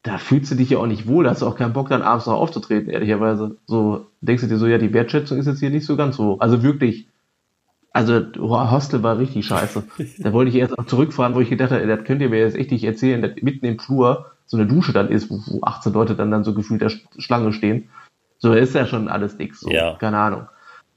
[0.03, 2.01] Da fühlst du dich ja auch nicht wohl, da hast du auch keinen Bock, dann
[2.01, 3.57] abends noch aufzutreten, ehrlicherweise.
[3.67, 6.39] So denkst du dir so, ja, die Wertschätzung ist jetzt hier nicht so ganz so.
[6.39, 7.09] Also wirklich,
[7.91, 9.83] also Hostel war richtig scheiße.
[10.19, 12.55] Da wollte ich erst auch zurückfahren, wo ich gedacht habe, das könnt ihr mir jetzt
[12.55, 15.93] echt nicht erzählen, dass mitten im Flur so eine Dusche dann ist, wo, wo 18
[15.93, 17.89] Leute dann, dann so gefühlt der Schlange stehen.
[18.37, 19.95] So ist ja schon alles nix, so, Ja.
[19.95, 20.47] keine Ahnung.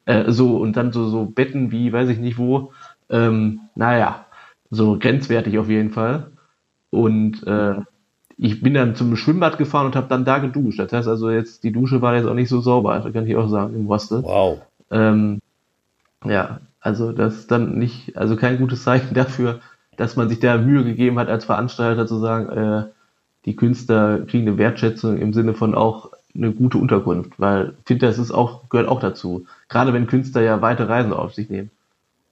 [0.06, 2.72] Äh, so, und dann so, so Betten wie, weiß ich nicht wo,
[3.10, 4.26] ähm, naja,
[4.70, 6.32] so grenzwertig auf jeden Fall.
[6.90, 7.76] Und äh,
[8.42, 10.80] ich bin dann zum Schwimmbad gefahren und habe dann da geduscht.
[10.80, 13.36] Das heißt also jetzt, die Dusche war jetzt auch nicht so sauber, das kann ich
[13.36, 14.22] auch sagen, im Hostel.
[14.24, 14.60] Wow.
[14.90, 15.40] Ähm,
[16.24, 19.60] ja, also das ist dann nicht, also kein gutes Zeichen dafür,
[19.96, 22.84] dass man sich da Mühe gegeben hat, als Veranstalter zu sagen, äh,
[23.44, 28.06] die Künstler kriegen eine Wertschätzung im Sinne von auch eine gute Unterkunft, weil ich finde,
[28.06, 29.46] das ist auch, gehört auch dazu.
[29.68, 31.70] Gerade wenn Künstler ja weite Reisen auf sich nehmen.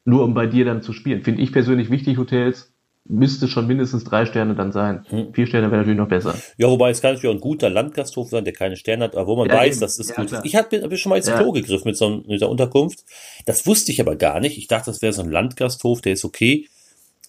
[0.05, 1.23] Nur um bei dir dann zu spielen.
[1.23, 2.70] Finde ich persönlich wichtig, Hotels
[3.07, 5.05] müsste schon mindestens drei Sterne dann sein.
[5.09, 5.33] Hm.
[5.35, 6.35] Vier Sterne wäre natürlich noch besser.
[6.59, 9.27] Ja, wobei es kann natürlich auch ein guter Landgasthof sein, der keine Sterne hat, aber
[9.27, 9.81] wo man Ja, weiß, eben.
[9.81, 10.29] das ist Ja, gut.
[10.29, 10.45] klar.
[10.45, 11.39] Ich habe hab schon mal ins Ja.
[11.39, 13.05] Klo gegriffen mit so mit der Unterkunft.
[13.47, 14.59] Das wusste ich aber gar nicht.
[14.59, 16.69] Ich dachte, das wäre so ein Landgasthof, der ist okay.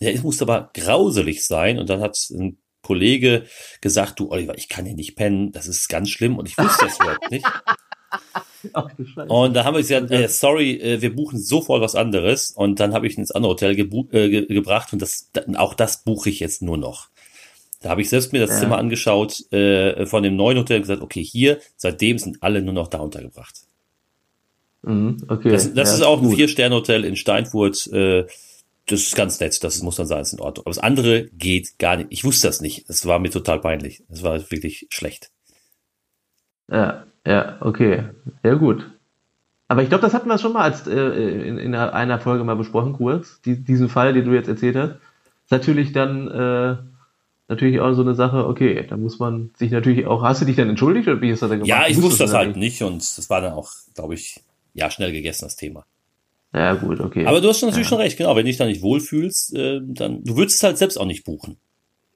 [0.01, 1.79] Der muss aber grauselig sein.
[1.79, 3.45] Und dann hat ein Kollege
[3.81, 6.37] gesagt, du Oliver, ich kann hier nicht pennen, das ist ganz schlimm.
[6.37, 7.45] Und ich wusste das überhaupt nicht.
[8.73, 8.89] Ach.
[9.27, 12.51] Und da haben wir gesagt, äh, sorry, äh, wir buchen sofort was anderes.
[12.51, 16.03] Und dann habe ich ins andere Hotel äh, ge gebracht und das, da- auch das
[16.03, 17.09] buche ich jetzt nur noch.
[17.81, 18.59] Da habe ich selbst mir das Ja.
[18.59, 22.73] Zimmer angeschaut äh, von dem neuen Hotel und gesagt, okay, hier, seitdem sind alle nur
[22.73, 23.55] noch da untergebracht.
[24.83, 25.49] Mhm, okay.
[25.51, 26.31] Das, das Ja, ist auch ein.
[26.35, 27.87] Vier-Sterne-Hotel in Steinfurt.
[27.87, 28.25] Äh,
[28.87, 30.65] das ist ganz nett, das muss man sagen, ist in Ordnung.
[30.65, 32.07] Aber das andere geht gar nicht.
[32.09, 32.89] Ich wusste das nicht.
[32.89, 34.03] Das war mir total peinlich.
[34.09, 35.31] Das war wirklich schlecht.
[36.69, 38.03] Ja, ja, okay.
[38.43, 38.89] Ja, gut.
[39.67, 42.55] Aber ich glaube, das hatten wir schon mal als, äh, in, in einer Folge mal
[42.55, 43.41] besprochen, kurz.
[43.41, 44.91] Die, diesen Fall, den du jetzt erzählt hast.
[45.45, 46.75] Ist natürlich dann äh,
[47.47, 50.23] natürlich auch so eine Sache, okay, da muss man sich natürlich auch.
[50.23, 51.69] Hast du dich dann entschuldigt oder wie ist das dann gemacht?
[51.69, 54.41] Ja, ich wusste das du halt nicht und das war dann auch, glaube ich,
[54.73, 55.85] ja, schnell gegessen, das Thema.
[56.53, 57.25] Ja, gut, okay.
[57.25, 57.89] Aber du hast schon natürlich Ja.
[57.91, 58.31] schon recht, genau.
[58.31, 61.23] Wenn du dich da nicht wohlfühlst, äh, dann, du würdest es halt selbst auch nicht
[61.23, 61.57] buchen.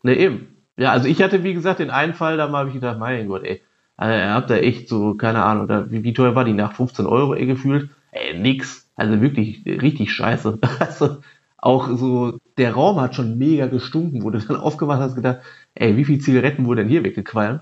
[0.03, 0.57] Ne, eben.
[0.77, 3.43] Ja, also ich hatte, wie gesagt, den einen Fall, da habe ich gedacht, mein Gott,
[3.45, 3.61] ey,
[3.97, 6.75] also, ihr habt da echt so, keine Ahnung, da, wie, wie teuer war die Nacht?
[6.75, 7.89] 15 Euro, ey, gefühlt?
[8.11, 8.89] Ey, nix.
[8.95, 10.59] Also wirklich, richtig scheiße.
[10.79, 11.21] Also,
[11.57, 15.39] auch so, der Raum hat schon mega gestunken, wo du dann aufgemacht hast, gedacht,
[15.75, 17.61] ey, wie viel Zigaretten wurden denn hier weggequalmt?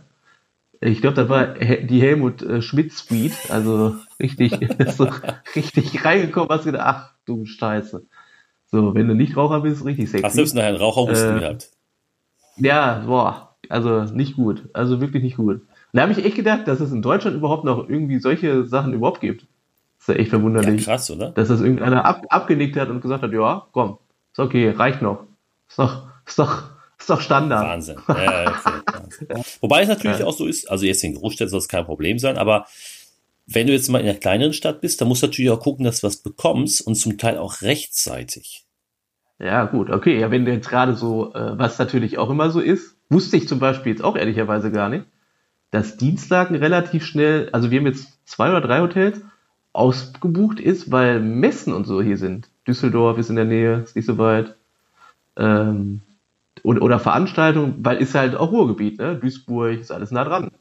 [0.82, 4.52] Ich glaube, das war die Helmut äh, Schmidt Suite, also richtig,
[4.98, 5.08] so,
[5.56, 8.06] richtig reingekommen, hast gedacht, ach du Scheiße.
[8.72, 10.24] So, wenn du nicht Raucher bist, richtig sexy.
[10.26, 11.72] Hast selbst nachher einen Raucherhusten Äh, gehabt.
[12.58, 14.70] Ja, boah, also nicht gut.
[14.74, 15.62] Also wirklich nicht gut.
[15.94, 19.22] Da habe ich echt gedacht, dass es in Deutschland überhaupt noch irgendwie solche Sachen überhaupt
[19.22, 19.46] gibt.
[20.00, 21.30] ist ja echt Ja, verwunderlich, krass, oder?
[21.32, 24.00] dass das irgendeiner ab, abgenickt hat und gesagt hat, ja, komm,
[24.32, 25.24] ist okay, reicht noch.
[25.70, 26.64] Ist doch, ist doch,
[27.00, 27.64] ist doch Standard.
[27.70, 27.98] Wahnsinn.
[28.08, 29.28] Ja, ja, Wahnsinn.
[29.62, 30.26] Wobei es natürlich Ja.
[30.26, 32.66] auch so ist, also jetzt in Großstädten soll es kein Problem sein, aber
[33.46, 35.86] wenn du jetzt mal in einer kleineren Stadt bist, dann musst du natürlich auch gucken,
[35.86, 38.66] dass du was bekommst und zum Teil auch rechtzeitig.
[39.40, 40.20] Ja, gut, okay.
[40.20, 43.48] Ja, wenn du jetzt gerade so, äh, was natürlich auch immer so ist, wusste ich
[43.48, 45.06] zum Beispiel jetzt auch ehrlicherweise gar nicht,
[45.74, 49.22] dass Dienstlagen relativ schnell, also wir haben jetzt zwei oder drei Hotels,
[49.74, 52.48] ausgebucht ist, weil Messen und so hier sind.
[52.68, 54.54] Düsseldorf ist in der Nähe, ist nicht so weit.
[55.36, 56.02] Ähm,
[56.62, 59.16] oder, oder Veranstaltungen, weil ist halt auch Ruhrgebiet, ne?
[59.16, 60.52] Duisburg ist alles nah dran.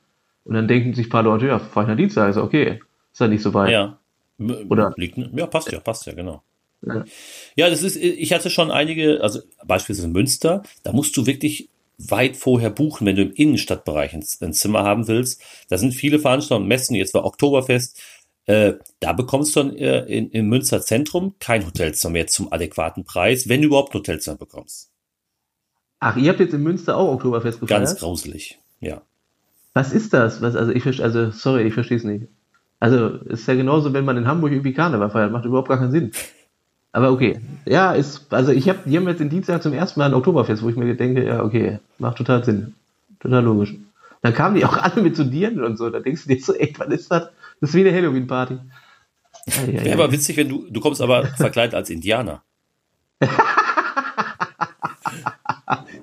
[0.45, 2.81] Und dann denken sich ein paar Leute, ja, fahr ich nach Dienstag, ist okay.
[3.13, 3.71] Ist ja nicht so weit.
[3.71, 3.99] Ja.
[4.39, 4.95] Oder?
[4.97, 6.43] Liegt, ja, passt ja, passt ja, genau.
[6.81, 7.05] Ja.
[7.55, 11.69] ja, das ist, ich hatte schon einige, also beispielsweise in Münster, da musst du wirklich
[12.11, 15.43] weit vorher buchen, wenn du im Innenstadtbereich ein, ein Zimmer haben willst.
[15.69, 18.01] Da sind viele Veranstaltungen, Messen, jetzt war Oktoberfest,
[18.47, 23.05] äh, da bekommst du dann äh, in, im Münster Zentrum kein Hotelzimmer mehr zum adäquaten
[23.05, 24.91] Preis, wenn du überhaupt ein Hotelzimmer bekommst.
[26.01, 27.87] Ach, ihr habt jetzt in Münster auch Oktoberfest gefeiert?
[27.87, 29.03] Ganz grauselig, ja.
[29.75, 30.43] Was ist das?
[30.43, 32.27] Was, also ich also sorry, ich verstehe es nicht.
[32.81, 35.93] Also ist ja genauso, wenn man in Hamburg irgendwie Karneval feiert, macht überhaupt gar keinen
[35.93, 36.11] Sinn.
[36.93, 40.07] Aber okay, ja, ist also ich habe, die haben jetzt in Dienstag zum ersten Mal
[40.07, 42.75] ein Oktoberfest, wo ich mir denke, ja okay, macht total Sinn,
[43.21, 43.75] total logisch.
[44.21, 46.55] Dann kamen die auch alle mit zu dir und so, da denkst du dir so,
[46.55, 47.31] echt, was ist das?
[47.61, 48.59] Das ist wie eine Halloween-Party.
[49.67, 52.43] Wäre aber witzig, wenn du, du kommst aber verkleidet als Indianer.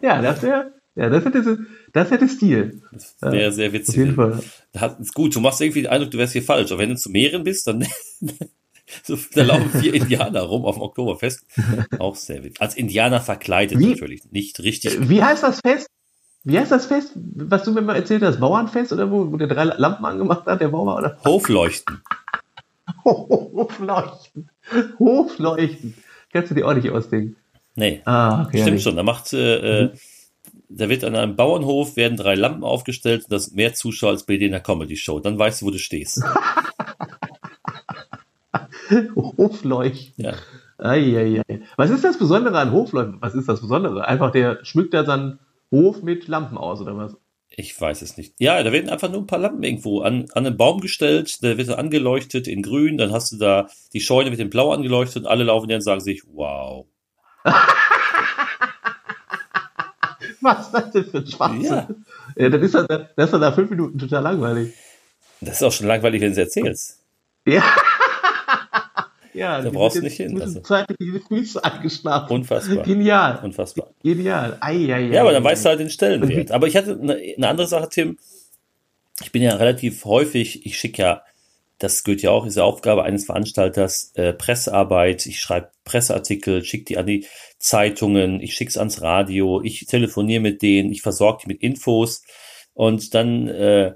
[0.02, 1.60] ja, das wäre, ja, das hätte,
[1.94, 2.82] das hätte Stil.
[2.92, 3.96] Das wäre sehr witzig.
[3.96, 4.44] Auf jeden Fall.
[4.74, 6.72] Das ist gut, du machst irgendwie den Eindruck, du wärst hier falsch.
[6.72, 7.86] Aber wenn du zu mehreren bist, dann,
[9.04, 11.46] so, da laufen vier Indianer rum auf dem Oktoberfest.
[12.00, 12.62] Auch sehr witzig.
[12.62, 15.10] Als Indianer verkleidet wie, natürlich, nicht richtig.
[15.10, 15.88] Wie heißt das Fest?
[16.44, 18.40] Wie heißt das Fest, was du mir mal erzählt hast?
[18.40, 20.98] Bauernfest oder wo, wo der drei Lampen angemacht hat, der Bauer?
[20.98, 21.18] Oder?
[21.26, 22.02] Hofleuchten.
[23.04, 24.50] Hofleuchten.
[24.98, 25.96] Hofleuchten.
[26.32, 27.36] Kannst du dir auch nicht ausdenken.
[27.76, 28.02] Nee.
[28.06, 28.96] Ah, okay, Stimmt schon.
[28.96, 29.92] Da macht, äh, mhm.
[30.70, 34.38] da wird an einem Bauernhof werden drei Lampen aufgestellt und das mehr Zuschauer als bei
[34.38, 35.20] dir in der Comedy Show.
[35.20, 36.24] Dann weißt du, wo du stehst.
[39.16, 40.26] Hofleuchten.
[40.26, 40.34] Ja.
[40.78, 41.44] Eieiei.
[41.76, 43.22] Was ist das Besondere an Hofleuchten?
[43.22, 44.08] Was ist das Besondere?
[44.08, 45.40] Einfach der schmückt da dann
[45.72, 47.16] Hof mit Lampen aus, oder was?
[47.50, 48.36] Ich weiß es nicht.
[48.40, 51.58] Ja, da werden einfach nur ein paar Lampen irgendwo an, an einen Baum gestellt, der
[51.58, 55.28] wird angeleuchtet in grün, dann hast du da die Scheune mit dem Blau angeleuchtet und
[55.28, 56.86] alle laufen dann und sagen sich, wow.
[60.42, 61.64] was ist das denn für ein Schwachsinn?
[61.64, 61.88] Ja.
[62.38, 64.74] ja dann ist das, das ist dann nach fünf Minuten total langweilig.
[65.42, 67.00] Das ist auch schon langweilig, wenn du es erzählst.
[67.46, 67.64] Ja.
[69.34, 70.42] Ja, da brauchst du nicht hin.
[70.42, 70.62] Also.
[71.28, 72.34] Füße angeschlafen.
[72.34, 72.84] Unfassbar.
[72.84, 73.40] Genial.
[73.44, 73.92] Unfassbar.
[74.04, 74.58] Genial.
[74.62, 76.52] Ei, ei, ja, aber dann weißt du halt den Stellenwert.
[76.52, 78.18] Aber ich hatte eine, eine andere Sache, Tim.
[79.22, 81.24] Ich bin ja relativ häufig, ich schicke ja,
[81.78, 85.26] das gehört ja auch, ist ja Aufgabe eines Veranstalters, äh, Pressearbeit.
[85.26, 87.26] Ich schreibe Presseartikel, schicke die an die
[87.58, 92.24] Zeitungen, ich schicke es ans Radio, ich telefoniere mit denen, ich versorge die mit Infos.
[92.74, 93.94] Und dann äh,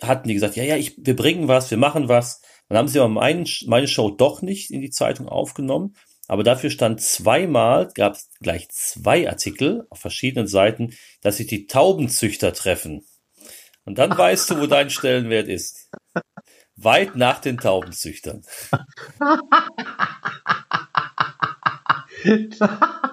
[0.00, 2.42] hatten die gesagt, ja, ja, ich, wir bringen was, wir machen was.
[2.68, 5.94] Dann haben sie aber mein, meine Show doch nicht in die Zeitung aufgenommen.
[6.28, 11.66] Aber dafür stand zweimal, gab es gleich zwei Artikel auf verschiedenen Seiten, dass sich die
[11.66, 13.04] Taubenzüchter treffen.
[13.84, 15.90] Und dann weißt du, wo dein Stellenwert ist.
[16.76, 18.42] Weit nach den Taubenzüchtern.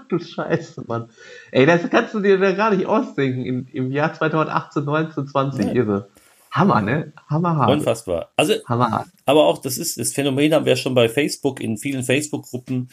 [0.09, 1.09] du Scheiße, Mann.
[1.51, 5.65] Ey, das kannst du dir da gar nicht ausdenken im, im Jahr 2018, 19, 20
[5.67, 5.73] ja.
[5.73, 6.09] irre.
[6.53, 7.13] Hammer, ne?
[7.27, 7.71] Hammerhart.
[7.71, 8.31] Unfassbar.
[8.35, 9.07] Also, Hammerhart.
[9.25, 12.89] aber auch das ist, das Phänomen haben wir schon bei Facebook, in vielen Facebook-Gruppen.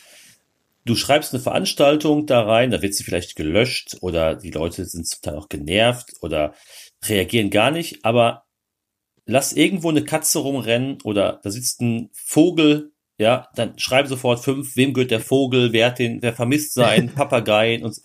[0.87, 5.07] Du schreibst eine Veranstaltung da rein, da wird sie vielleicht gelöscht oder die Leute sind
[5.07, 6.55] zum Teil auch genervt oder
[7.05, 8.45] reagieren gar nicht, aber
[9.27, 14.75] lass irgendwo eine Katze rumrennen oder da sitzt ein Vogel, ja, dann schreib sofort fünf,
[14.77, 18.01] wem gehört der Vogel, wer hat den, wer vermisst sein, Papageien und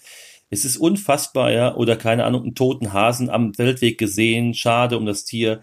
[0.49, 5.05] es ist unfassbar, ja, oder keine Ahnung, einen toten Hasen am Feldweg gesehen, schade um
[5.05, 5.61] das Tier.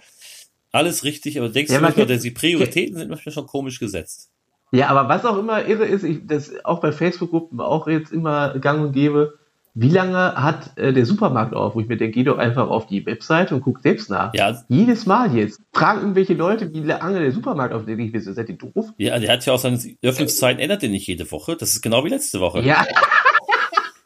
[0.72, 4.30] Alles richtig, aber denkst ja, du manchmal, die Prioritäten sind manchmal schon komisch gesetzt.
[4.72, 8.58] Ja, aber was auch immer irre ist, ich, das auch bei Facebook-Gruppen auch jetzt immer
[8.58, 9.38] gang und gäbe,
[9.74, 11.74] wie lange hat äh, der Supermarkt auf?
[11.74, 14.34] Wo ich mir denke, geh doch einfach auf die Webseite und guck selbst nach.
[14.34, 14.62] Ja.
[14.68, 15.60] Jedes Mal jetzt.
[15.72, 18.92] Fragen irgendwelche Leute, wie lange der Supermarkt auf, denke ich, wir seid ihr doof?
[18.98, 21.56] Ja, der hat ja auch seine Öffnungszeiten, ändert den nicht jede Woche.
[21.56, 22.60] Das ist genau wie letzte Woche.
[22.62, 22.84] Ja.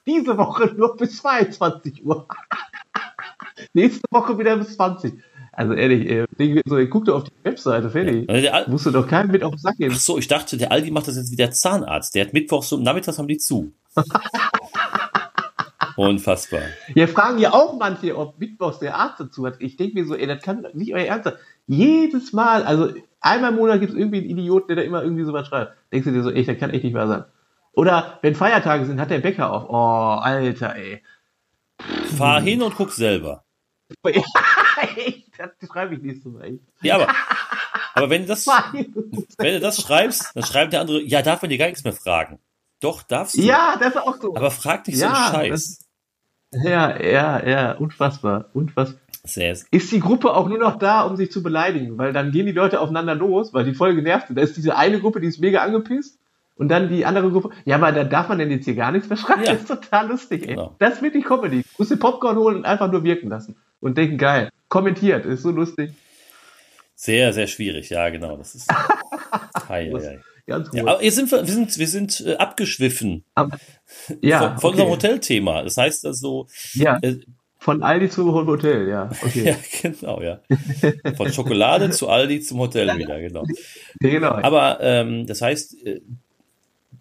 [0.06, 2.26] Diese Woche nur bis 22 Uhr.
[3.72, 5.14] Nächste Woche wieder bis 20.
[5.52, 8.30] Also ehrlich, ey, so, guck doch auf die Webseite, fertig.
[8.30, 8.52] Ja.
[8.52, 9.90] Also Musst du doch keinen mit auf den Sack gehen.
[9.94, 12.14] Ach so, ich dachte, der Aldi macht das jetzt wie der Zahnarzt.
[12.14, 13.72] Der hat Mittwochs und Nachmittags haben die zu.
[15.96, 16.60] Unfassbar.
[16.94, 19.56] Ja, fragen ja auch manche, ob Mittwochs der Arzt dazu hat.
[19.60, 21.34] Ich denke mir so, ey, das kann nicht euer Ernst sein.
[21.66, 22.92] Jedes Mal, also
[23.22, 25.72] einmal im Monat gibt es irgendwie einen Idioten, der da immer irgendwie sowas schreibt.
[25.90, 27.24] Denkst du dir so, ey, das kann echt nicht wahr sein.
[27.76, 29.68] Oder wenn Feiertage sind, hat der Bäcker auf.
[29.68, 31.02] Oh, Alter, ey.
[32.16, 33.44] Fahr hin und guck selber.
[34.02, 36.38] das schreibe ich nicht so.
[36.40, 36.58] Ey.
[36.80, 37.08] Ja, aber,
[37.94, 41.58] aber wenn, das, wenn du das schreibst, dann schreibt der andere, ja, darf man dir
[41.58, 42.38] gar nichts mehr fragen.
[42.80, 43.42] Doch, darfst du.
[43.42, 44.34] Ja, das ist auch so.
[44.34, 45.78] Aber frag nicht Ja, so einen Scheiß.
[46.52, 49.00] ja, ja, ja, unfassbar, unfassbar.
[49.24, 51.98] Sehr, Ist die Gruppe auch nur noch da, um sich zu beleidigen?
[51.98, 54.36] Weil dann gehen die Leute aufeinander los, weil die voll genervt sind.
[54.36, 56.18] Da ist diese eine Gruppe, die ist mega angepisst.
[56.56, 59.08] Und dann die andere Gruppe, ja, aber da darf man denn jetzt hier gar nichts
[59.08, 59.44] mehr schreiben.
[59.44, 59.52] Ja.
[59.52, 60.54] Das ist total lustig, ey.
[60.54, 60.74] Genau.
[60.78, 61.62] Das ist wirklich Comedy.
[61.62, 63.56] Du musst dir Popcorn holen und einfach nur wirken lassen.
[63.80, 64.48] Und denken, geil.
[64.68, 65.92] Kommentiert, ist so lustig.
[66.94, 67.90] sehr, sehr schwierig.
[67.90, 68.36] Ja, genau.
[68.36, 68.72] Das ist.
[69.68, 70.20] Hei, hei.
[70.46, 70.78] Ganz gut.
[70.78, 73.24] Ja, aber sind wir, wir sind, wir sind äh, abgeschwiffen
[74.20, 75.08] ja, von, von unserem okay.
[75.08, 75.62] Hotelthema.
[75.62, 77.16] Das heißt also, Ja, äh,
[77.58, 79.10] von Aldi zu Hotel, ja.
[79.24, 79.44] Okay.
[79.44, 80.40] ja, genau, ja.
[81.16, 83.44] Von Schokolade zu Aldi zum Hotel wieder, genau.
[83.98, 84.30] Genau.
[84.30, 86.00] Aber ähm, das heißt, äh,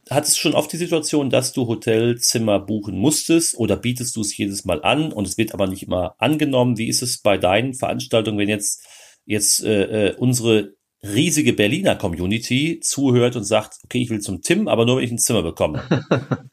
[0.10, 4.36] hattest du schon oft die Situation, dass du Hotelzimmer buchen musstest oder bietest du es
[4.36, 6.78] jedes Mal an und es wird aber nicht immer angenommen?
[6.78, 8.86] Wie ist es bei deinen Veranstaltungen, wenn jetzt,
[9.26, 14.68] jetzt äh, äh, unsere riesige Berliner Community zuhört und sagt, okay, ich will zum Tim,
[14.68, 15.84] aber nur wenn ich ein Zimmer bekomme.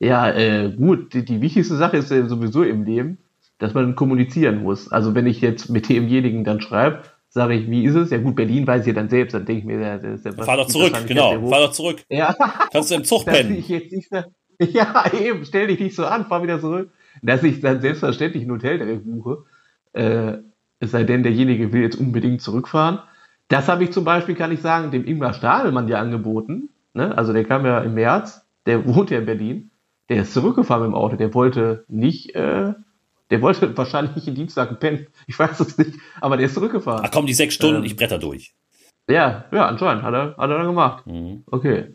[0.00, 3.18] Ja, äh, gut, die, die wichtigste Sache ist ja sowieso im Leben,
[3.58, 4.92] dass man kommunizieren muss.
[4.92, 7.02] Also wenn ich jetzt mit demjenigen dann schreibe,
[7.38, 8.10] sage ich, wie ist es?
[8.10, 10.44] Ja gut, Berlin weiß ich ja dann selbst, dann denke ich mir, das ist ja
[10.44, 12.04] Fahr doch zurück, genau, fahr doch zurück.
[12.10, 12.34] Ja,
[12.72, 13.64] Kannst du im Zug pennen.
[14.60, 16.90] ja eben, stell dich nicht so an, fahr wieder zurück.
[17.22, 19.44] Dass ich dann selbstverständlich ein Hotel direkt buche,
[19.92, 20.38] äh,
[20.80, 23.00] es sei denn, derjenige will jetzt unbedingt zurückfahren.
[23.48, 26.68] Das habe ich zum Beispiel, kann ich sagen, dem Ingmar Stadelmann ja angeboten.
[26.92, 27.16] Ne?
[27.16, 29.70] Also der kam ja im März, der wohnt ja in Berlin.
[30.08, 31.16] Der ist zurückgefahren mit dem Auto.
[31.16, 32.74] Der wollte nicht, äh,
[33.30, 35.06] der wollte wahrscheinlich nicht in Dienstag pennen.
[35.26, 37.02] Ich weiß es nicht, aber der ist zurückgefahren.
[37.06, 37.84] Ach komm, die sechs Stunden, Ähm.
[37.84, 38.54] ich bretter durch.
[39.08, 41.06] Ja, ja, anscheinend hat er, hat er dann gemacht.
[41.06, 41.42] Mhm.
[41.46, 41.94] Okay.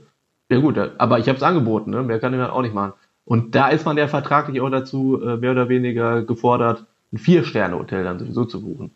[0.50, 2.04] Ja gut, aber ich habe es angeboten, ne?
[2.08, 2.93] Wer kann den dann auch nicht machen?
[3.26, 8.04] Und da ist man ja vertraglich auch dazu äh, mehr oder weniger gefordert, ein Vier-Sterne-Hotel
[8.04, 8.91] dann sowieso zu buchen.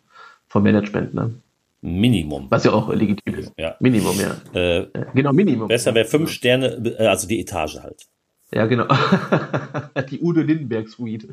[0.48, 1.34] Vom Management, ne?
[1.80, 2.46] Minimum.
[2.50, 3.52] Was ja auch äh, legitim ist.
[3.56, 3.76] Ja.
[3.80, 4.36] Minimum, ja.
[4.52, 5.68] Äh, Äh, Genau, Minimum.
[5.68, 6.66] besser wäre fünf Sterne,
[6.98, 8.06] äh, also die Etage halt.
[8.50, 8.86] Ja, genau.
[10.10, 11.28] Die Udo Lindenberg Suite.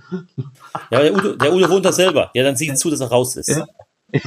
[0.91, 2.29] Ja, der Udo, der Udo wohnt da selber.
[2.33, 3.49] Ja, dann sieh zu, dass er raus ist.
[3.49, 3.65] Ja.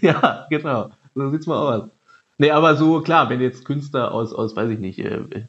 [0.00, 0.90] ja, genau.
[1.14, 1.90] So sieht's mal aus.
[2.38, 5.46] Nee, aber so, klar, wenn jetzt Künstler aus, aus weiß ich nicht, äh,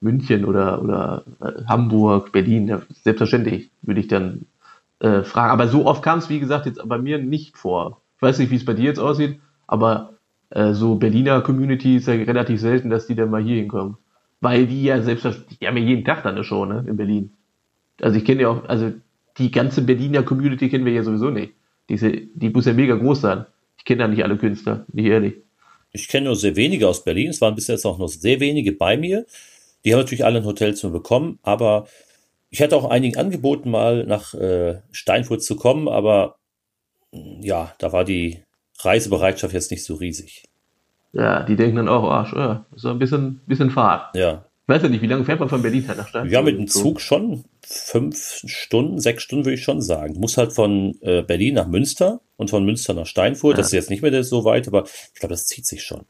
[0.00, 4.46] München oder, oder äh, Hamburg, Berlin, ja, selbstverständlich würde ich dann
[4.98, 5.52] äh, fragen.
[5.52, 8.02] Aber so oft kam es, wie gesagt, jetzt bei mir nicht vor.
[8.16, 10.14] Ich weiß nicht, wie es bei dir jetzt aussieht, aber
[10.50, 13.96] äh, so Berliner Community ist ja relativ selten, dass die dann mal hier hinkommen.
[14.42, 17.30] Weil die ja selbstverständlich, die haben ja jeden Tag dann eine Show, ne, in Berlin.
[18.00, 18.92] Also ich kenne ja auch, also
[19.38, 21.52] die ganze Berliner Community kennen wir ja sowieso nicht.
[21.88, 23.46] Diese, die muss ja mega groß sein.
[23.78, 25.34] Ich kenne da nicht alle Künstler, nicht ehrlich.
[25.92, 27.30] Ich kenne nur sehr wenige aus Berlin.
[27.30, 29.26] Es waren bis jetzt auch noch sehr wenige bei mir.
[29.84, 31.86] Die haben natürlich alle ein Hotelzimmer bekommen, aber
[32.50, 36.36] ich hatte auch einigen angeboten, mal nach äh, Steinfurt zu kommen, aber
[37.12, 38.42] ja, da war die
[38.80, 40.44] Reisebereitschaft jetzt nicht so riesig.
[41.12, 44.14] Ja, die denken dann auch, oh, ja, so ein bisschen, bisschen Fahrt.
[44.16, 46.28] Ja, Ich weiß ja nicht, wie lange fährt man von Berlin halt nach Stadt?
[46.28, 50.14] ja mit dem Zug schon fünf Stunden, sechs Stunden würde ich schon sagen.
[50.14, 53.58] Du musst halt von äh, Berlin nach Münster und von Münster nach Steinfurt.
[53.58, 56.02] Das ist jetzt nicht mehr so weit, aber ich glaube, das zieht sich schon.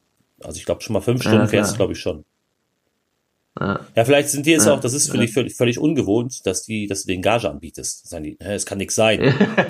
[0.43, 1.49] Also ich glaube schon mal fünf Ja, Stunden klar.
[1.49, 2.25] fährst du, glaube ich schon.
[3.61, 3.81] Ja.
[3.95, 5.15] Ja, vielleicht sind die jetzt Ja, auch, das ist ja.
[5.15, 8.09] völlig, völlig, völlig ungewohnt, dass die, dass du den Gage anbietest.
[8.09, 9.21] Sagen die, das kann nix sein.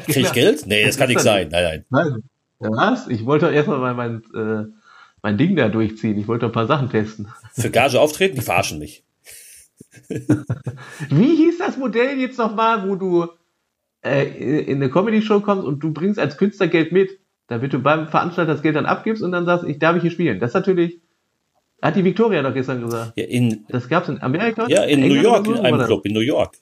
[0.07, 0.33] Krieg ich.
[0.33, 0.67] Geld?
[0.67, 1.49] Nee, das kann nix sein.
[1.51, 1.85] Nein, nein.
[1.91, 2.23] Nein.
[2.61, 3.09] Ja, was?
[3.09, 4.73] Ich wollte doch erstmal mein, mein, äh,
[5.23, 6.19] mein Ding da durchziehen.
[6.19, 7.29] Ich wollte ein paar Sachen testen.
[7.53, 9.05] Für Gage auftreten, die verarschen mich.
[10.09, 13.29] Wie hieß das Modell jetzt nochmal, wo du
[14.03, 18.09] äh, in eine Comedy-Show kommst und du bringst als Künstler Geld mit, damit du beim
[18.09, 20.41] Veranstalter das Geld dann abgibst und dann sagst, ich darf ich hier spielen.
[20.41, 21.01] Das ist natürlich,
[21.81, 23.13] hat die Victoria doch gestern gesagt.
[23.17, 24.67] Ja, in, Das gab's in Amerika?
[24.69, 25.63] ja, in New England York, oder so?
[25.63, 25.87] in einem?
[25.87, 26.57] Club, in New York.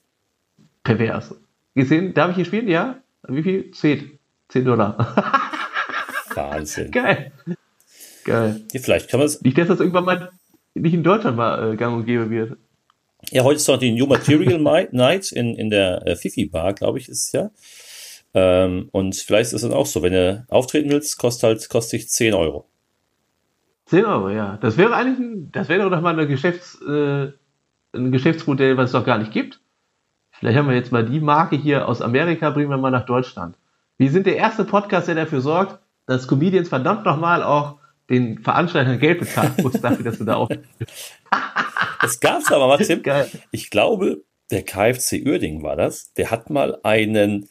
[0.83, 1.35] Pervers.
[1.75, 2.67] Gesehen, darf ich hier spielen?
[2.67, 2.97] Ja.
[3.27, 3.71] Wie viel?
[3.71, 4.19] 10.
[4.49, 5.15] 10 Dollar.
[6.35, 6.91] Wahnsinn.
[6.91, 7.31] Geil.
[8.23, 8.61] Geil.
[8.71, 9.41] Ja, vielleicht kann man es.
[9.41, 10.31] Nicht, dass das irgendwann mal
[10.73, 12.57] nicht in Deutschland mal äh, gang und gäbe wird.
[13.29, 14.59] Ja, heute ist doch die New Material
[14.91, 17.51] Night in, in der äh, Fifi Bar, glaube ich, ist es ja.
[18.33, 22.01] Ähm, und vielleicht ist es dann auch so, wenn du auftreten willst, kostet halt, kostet
[22.01, 22.67] dich 10 Euro.
[23.87, 24.57] 10 Euro, ja.
[24.61, 27.31] Das wäre eigentlich ein, das wäre doch mal eine Geschäfts, äh,
[27.93, 29.59] ein Geschäftsmodell, was es doch gar nicht gibt.
[30.31, 33.57] Vielleicht haben wir jetzt mal die Marke hier aus Amerika, bringen wir mal nach Deutschland.
[33.97, 37.80] Wir sind der erste Podcast, der dafür sorgt, dass Comedians verdammt nochmal auch
[38.11, 40.49] den Veranstaltern Geld bezahlen muss dafür, dass du da auch.
[42.01, 43.03] Das gab's aber mal, Tim.
[43.03, 43.29] Geil.
[43.51, 46.11] Ich glaube, der KfC Uerdingen war das.
[46.13, 47.47] Der hat mal einen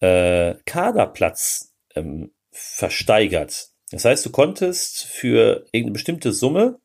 [0.00, 3.68] äh, Kaderplatz ähm, versteigert.
[3.92, 6.80] Das heißt, du konntest für irgendeine bestimmte Summe,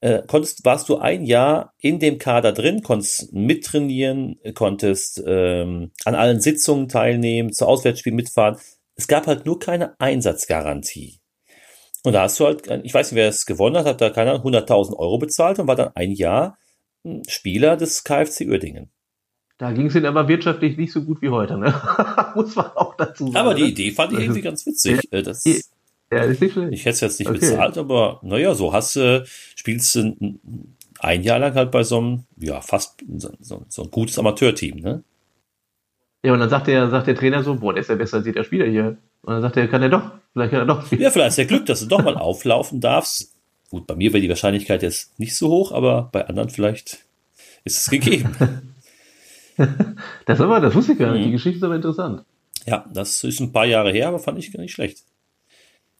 [0.00, 6.14] äh, konntest, warst du ein Jahr in dem Kader drin, konntest mittrainieren, konntest ähm, an
[6.14, 8.58] allen Sitzungen teilnehmen, zu Auswärtsspielen mitfahren.
[8.96, 11.20] Es gab halt nur keine Einsatzgarantie.
[12.04, 14.34] Und da hast du halt, ich weiß nicht, wer es gewonnen hat, hat da keiner
[14.44, 16.58] 100.000 Euro bezahlt und war dann ein Jahr
[17.26, 18.90] Spieler des KfC Uerdingen.
[19.58, 21.72] Da ging es ihnen aber wirtschaftlich nicht so gut wie heute, ne?
[22.34, 23.36] Muss man auch dazu sagen.
[23.36, 23.68] Aber die ne?
[23.68, 25.10] Idee fand ich irgendwie ganz witzig.
[25.12, 25.44] Äh, Das,
[26.12, 26.72] Ja, ist nicht schlecht.
[26.72, 27.38] ich hätte es jetzt nicht Okay.
[27.40, 29.24] bezahlt, aber naja, so hast du,
[29.54, 30.16] spielst du
[30.98, 34.76] ein Jahr lang halt bei so einem, ja, fast so, so, so ein gutes Amateurteam,
[34.76, 35.02] ne?
[36.24, 38.26] Ja, und dann sagt der, sagt der Trainer so, boah, der ist ja besser als
[38.26, 38.96] jeder Spieler hier.
[39.22, 41.02] Und dann sagt er, kann er doch, vielleicht kann er doch spielen.
[41.02, 43.34] Ja, vielleicht ist ja Glück, dass du doch mal auflaufen darfst.
[43.70, 47.00] Gut, bei mir wäre die Wahrscheinlichkeit jetzt nicht so hoch, aber bei anderen vielleicht
[47.64, 48.34] ist es gegeben.
[50.26, 51.20] Das, aber, das wusste ich gar nicht.
[51.20, 51.26] Mhm.
[51.26, 52.24] Die Geschichte ist aber interessant.
[52.66, 55.04] Ja, das ist ein paar Jahre her, aber fand ich gar nicht schlecht.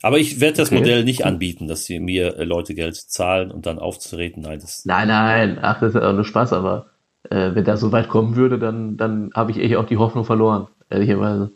[0.03, 0.81] Aber ich werde das Okay.
[0.81, 4.43] Modell nicht anbieten, dass sie mir äh, Leute Geld zahlen und dann aufzutreten.
[4.43, 6.91] Nein, das, Nein, nein, ach, das ist ja auch nur Spaß, aber
[7.31, 10.25] äh, wenn das so weit kommen würde, dann, dann habe ich echt auch die Hoffnung
[10.25, 11.51] verloren, ehrlicherweise.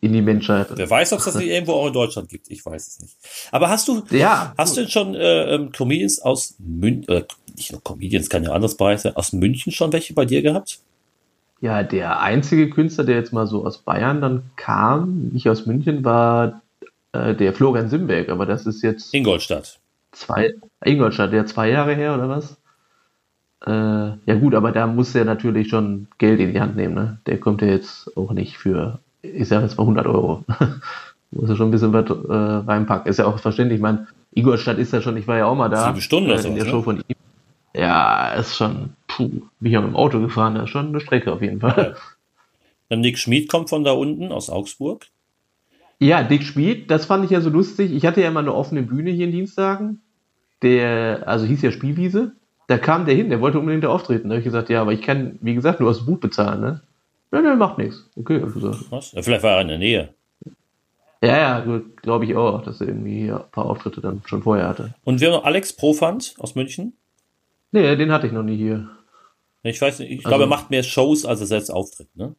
[0.00, 0.66] In die Menschheit.
[0.74, 2.50] wer weiß, ob es das nicht irgendwo auch in Deutschland gibt.
[2.50, 3.14] Ich weiß es nicht.
[3.52, 7.22] Aber hast du, Ja, hast du denn schon äh, ähm, Comedians aus München, äh,
[7.56, 10.80] nicht nur Comedians, kann ja anderes Bereich sein, aus München schon welche bei dir gehabt?
[11.60, 16.04] Ja, der einzige Künstler, der jetzt mal so aus Bayern dann kam, nicht aus München,
[16.04, 16.60] war
[17.12, 19.78] äh, der Florian Simberg, aber das ist jetzt Ingolstadt.
[20.10, 20.54] zwei,
[20.84, 22.56] Ingolstadt, der zwei Jahre her oder was?
[23.66, 27.18] Äh, ja gut, aber da muss er natürlich schon Geld in die Hand nehmen, ne?
[27.26, 30.44] Der kommt ja jetzt auch nicht für, ich sage jetzt mal 100 Euro.
[31.30, 33.10] muss er schon ein bisschen was äh, reinpacken.
[33.10, 33.78] Ist ja auch verständlich.
[33.78, 35.86] Ich meine, Ingolstadt ist ja schon, ich war ja auch mal da.
[35.86, 36.82] Sieben Stunden äh, in der Show ne?
[36.82, 37.16] von ihm.
[37.74, 39.28] Ja, ist schon, puh,
[39.60, 41.96] bin ich auch mit dem Auto gefahren, das ist schon eine Strecke auf jeden Fall.
[42.88, 45.06] Dann Nick Schmid kommt von da unten aus Augsburg.
[45.98, 47.92] Ja, Dick Schmid, das fand ich ja so lustig.
[47.92, 50.00] Ich hatte ja immer eine offene Bühne hier in Dienstagen.
[50.62, 52.32] Der, also hieß ja Spielwiese.
[52.68, 54.28] Da kam der hin, der wollte unbedingt da auftreten.
[54.28, 56.60] Da habe ich gesagt, ja, aber ich kann, wie gesagt, nur aus dem Buch bezahlen,
[56.60, 56.80] ne?
[57.30, 58.08] Nein, nein, macht nichts.
[58.16, 58.84] Okay, hab ich gesagt.
[58.90, 59.12] Was?
[59.12, 60.08] Ja, vielleicht war er in der Nähe.
[61.22, 64.94] Ja, ja, glaube ich auch, dass er irgendwie ein paar Auftritte dann schon vorher hatte.
[65.04, 66.92] Und wir haben noch Alex Profant aus München.
[67.72, 68.88] Nee, den hatte ich noch nie hier.
[69.62, 72.34] Ich weiß nicht, ich Also- glaube, er macht mehr Shows, als er selbst auftritt, ne?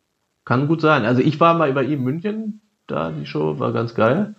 [0.45, 1.05] Kann gut sein.
[1.05, 4.35] Also ich war mal bei ihm in München, da die Show war ganz geil.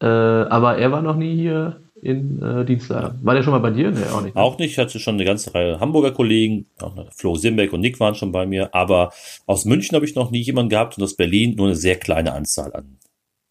[0.00, 3.20] Äh, aber er war noch nie hier in äh, Dienstlagen.
[3.22, 3.92] War der schon mal bei dir?
[3.92, 4.36] Nee, auch nicht.
[4.36, 6.66] Auch nicht, ich hatte schon eine ganze Reihe Hamburger Kollegen,
[7.14, 9.12] Flo Simbeck und Nick waren schon bei mir, aber
[9.46, 12.32] aus München habe ich noch nie jemanden gehabt und aus Berlin nur eine sehr kleine
[12.32, 12.98] Anzahl an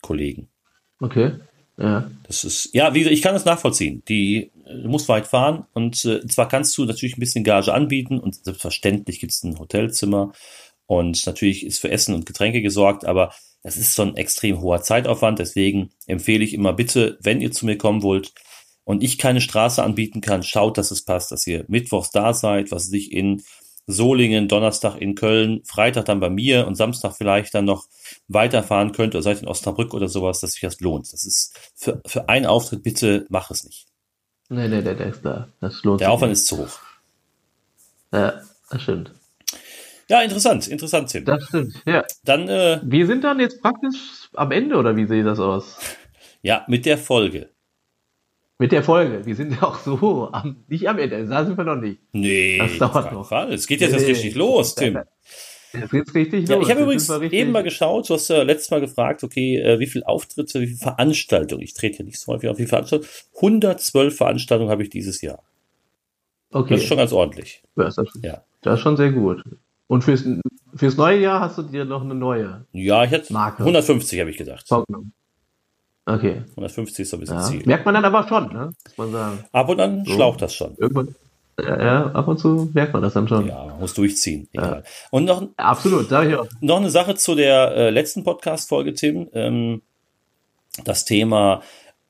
[0.01, 0.49] Kollegen.
[0.99, 1.31] Okay.
[1.77, 2.11] Ja.
[2.27, 4.03] Das ist, ja, wie gesagt, ich kann das nachvollziehen.
[4.09, 8.19] Die, du musst weit fahren und äh, zwar kannst du natürlich ein bisschen Gage anbieten
[8.19, 10.33] und selbstverständlich gibt es ein Hotelzimmer
[10.91, 13.33] und natürlich ist für Essen und Getränke gesorgt, aber
[13.63, 15.39] das ist so ein extrem hoher Zeitaufwand.
[15.39, 18.33] Deswegen empfehle ich immer bitte, wenn ihr zu mir kommen wollt
[18.83, 22.71] und ich keine Straße anbieten kann, schaut, dass es passt, dass ihr mittwochs da seid,
[22.71, 23.41] was sich in
[23.87, 27.87] Solingen, Donnerstag in Köln, Freitag dann bei mir und Samstag vielleicht dann noch
[28.27, 31.13] weiterfahren könnt oder seid in Osnabrück oder sowas, dass sich das lohnt.
[31.13, 33.87] Das ist für, für einen Auftritt bitte mach es nicht.
[34.49, 35.47] Nee, nee, ist da.
[35.61, 36.39] Das lohnt Der Aufwand nicht.
[36.41, 36.79] ist zu hoch.
[38.11, 39.13] Ja, das stimmt.
[40.11, 41.23] Ja, interessant, interessant, Tim.
[41.23, 41.73] Das stimmt.
[41.85, 42.03] Ja.
[42.25, 45.77] Dann, äh, Wir sind dann jetzt praktisch am Ende, oder wie sieht das aus?
[46.41, 47.47] ja, mit der Folge.
[48.59, 49.25] Mit der Folge.
[49.25, 51.25] Wir sind ja auch so am, nicht am Ende.
[51.25, 52.01] Da sind wir noch nicht.
[52.11, 53.29] Nee, Das dauert noch.
[53.29, 53.53] Fall.
[53.53, 54.05] Es geht jetzt Nee.
[54.05, 54.99] richtig los, Tim.
[55.73, 56.65] Jetzt geht's richtig Ja, los.
[56.65, 59.87] ich habe übrigens eben mal geschaut, du hast ja letztes Mal gefragt, okay, äh, wie
[59.87, 63.09] viele Auftritte, wie viele Veranstaltungen, ich trete ja nicht so häufig auf, wie viele Veranstaltungen,
[63.37, 65.41] 112 Veranstaltungen habe ich dieses Jahr.
[66.51, 66.73] Okay.
[66.73, 67.63] Das ist schon ganz ordentlich.
[67.77, 68.43] das, ist, Ja.
[68.61, 69.41] das ist schon sehr gut.
[69.91, 70.23] Und fürs,
[70.73, 73.59] fürs neue Jahr hast du dir noch eine neue Ja, ich hätte Marke.
[73.63, 74.65] 150 habe ich gedacht.
[74.65, 75.11] vorgenommen.
[76.05, 76.43] Okay.
[76.51, 77.43] 150 ist so ein bisschen Ja.
[77.43, 77.61] Ziel.
[77.65, 78.71] Merkt man dann aber schon, ne?
[78.85, 79.39] Muss man sagen.
[79.51, 80.13] Ab und an So.
[80.13, 80.75] schlaucht das schon.
[80.77, 81.13] Irgendwann,
[81.59, 83.47] ja, ja, ab und zu merkt man das dann schon.
[83.47, 84.47] Ja, man muss durchziehen.
[84.53, 84.85] Egal.
[85.09, 86.47] Und noch, Absolut, sag ich auch.
[86.61, 89.27] noch eine Sache zu der äh, letzten Podcast-Folge, Tim.
[89.33, 89.81] Ähm,
[90.85, 91.63] das Thema,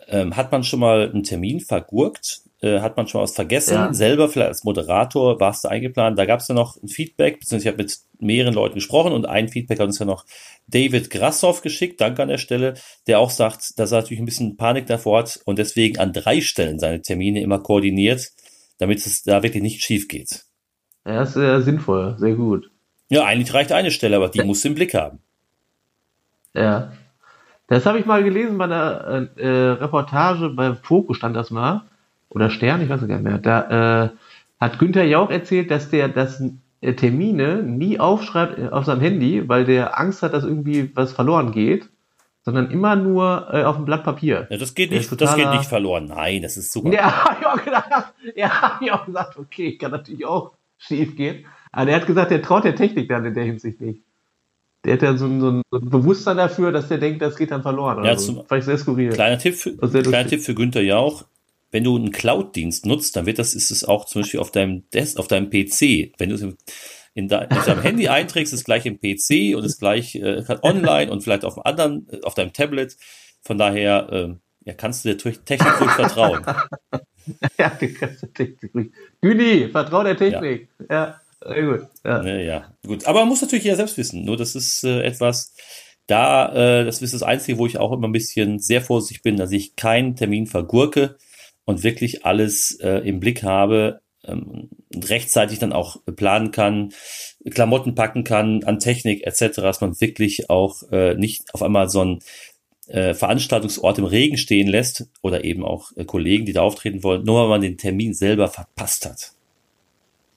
[0.08, 2.41] ähm, hat man schon mal einen Termin vergurkt?
[2.62, 3.74] Äh, hat man schon mal was vergessen?
[3.74, 3.94] Ja.
[3.94, 6.20] Selber vielleicht als Moderator warst du eingeplant.
[6.20, 9.26] Da gab es ja noch ein Feedback, beziehungsweise ich habe mit mehreren Leuten gesprochen und
[9.26, 10.26] ein Feedback hat uns ja noch
[10.68, 12.76] David Grassoff geschickt, danke an der Stelle,
[13.08, 16.40] der auch sagt, dass er natürlich ein bisschen Panik davor hat und deswegen an drei
[16.40, 18.30] Stellen seine Termine immer koordiniert,
[18.78, 20.46] damit es da wirklich nicht schief geht.
[21.04, 22.70] Ja, ist sehr sinnvoll, sehr gut.
[23.10, 25.20] Ja, eigentlich reicht eine Stelle, aber die musst du im Blick haben.
[26.54, 26.92] Ja.
[27.68, 31.84] Das habe ich mal gelesen bei einer äh, äh, Reportage bei Fokus stand das mal.
[32.32, 33.38] Oder Stern, ich weiß gar nicht mehr.
[33.38, 34.10] Da äh,
[34.60, 36.42] hat Günther Jauch erzählt, dass der das
[36.82, 41.12] äh, Termine nie aufschreibt äh, auf seinem Handy, weil der Angst hat, dass irgendwie was
[41.14, 41.90] verloren geht,
[42.44, 44.48] sondern immer nur äh, auf dem Blatt Papier.
[44.50, 46.06] Ja, das geht Der nicht, das geht nicht verloren.
[46.06, 46.92] Nein, das ist super.
[46.92, 48.14] Ja, hab ich auch gedacht.
[48.36, 51.46] Ja, hab ich auch gesagt, okay, kann natürlich auch schief gehen.
[51.74, 54.02] Aber der hat gesagt, der traut der Technik dann in der Hinsicht nicht.
[54.86, 57.62] der hat ja so, ein- so, ein- Bewusstsein dafür, dass der denkt, das geht dann
[57.62, 58.00] verloren.
[58.00, 58.44] Oder Ja, so.
[58.48, 59.10] Vielleicht sehr skurril.
[59.10, 60.28] Kleiner Tipp, für, kleiner.
[60.30, 61.26] Tipp für Günther Jauch.
[61.72, 64.90] Wenn du einen Cloud-Dienst nutzt, dann wird das, ist es auch zum Beispiel auf deinem
[64.92, 66.14] Desk, auf deinem PC.
[66.18, 66.46] Wenn du es
[67.14, 70.44] in de, auf deinem Handy einträgst, ist es gleich im PC und ist gleich äh,
[70.62, 72.96] online und vielleicht auf dem anderen, äh, auf deinem Tablet.
[73.42, 76.46] Von daher, ähm, ja, kannst du der Te- Technik ruhig vertrauen.
[77.58, 78.94] ja, die ganze Technik.
[79.22, 80.70] Güni, vertrau der Technik.
[80.90, 81.88] Ja, sehr gut.
[82.04, 82.24] Ja.
[82.24, 83.06] Ja, ja, gut.
[83.08, 84.24] Aber man muss natürlich jeder selbst wissen.
[84.24, 85.54] Nur das ist äh, etwas,
[86.08, 89.38] da, äh, das ist das Einzige, wo ich auch immer ein bisschen sehr vorsichtig bin,
[89.38, 91.18] dass ich keinen Termin vergurke
[91.66, 96.94] und wirklich alles äh, im Blick habe ähm, und rechtzeitig dann auch planen kann,
[97.50, 102.02] Klamotten packen kann, an Technik etc., dass man wirklich auch äh, nicht auf einmal so
[102.02, 102.20] einen
[102.88, 107.24] äh, Veranstaltungsort im Regen stehen lässt oder eben auch äh, Kollegen, die da auftreten wollen,
[107.24, 109.32] nur weil man den Termin selber verpasst hat.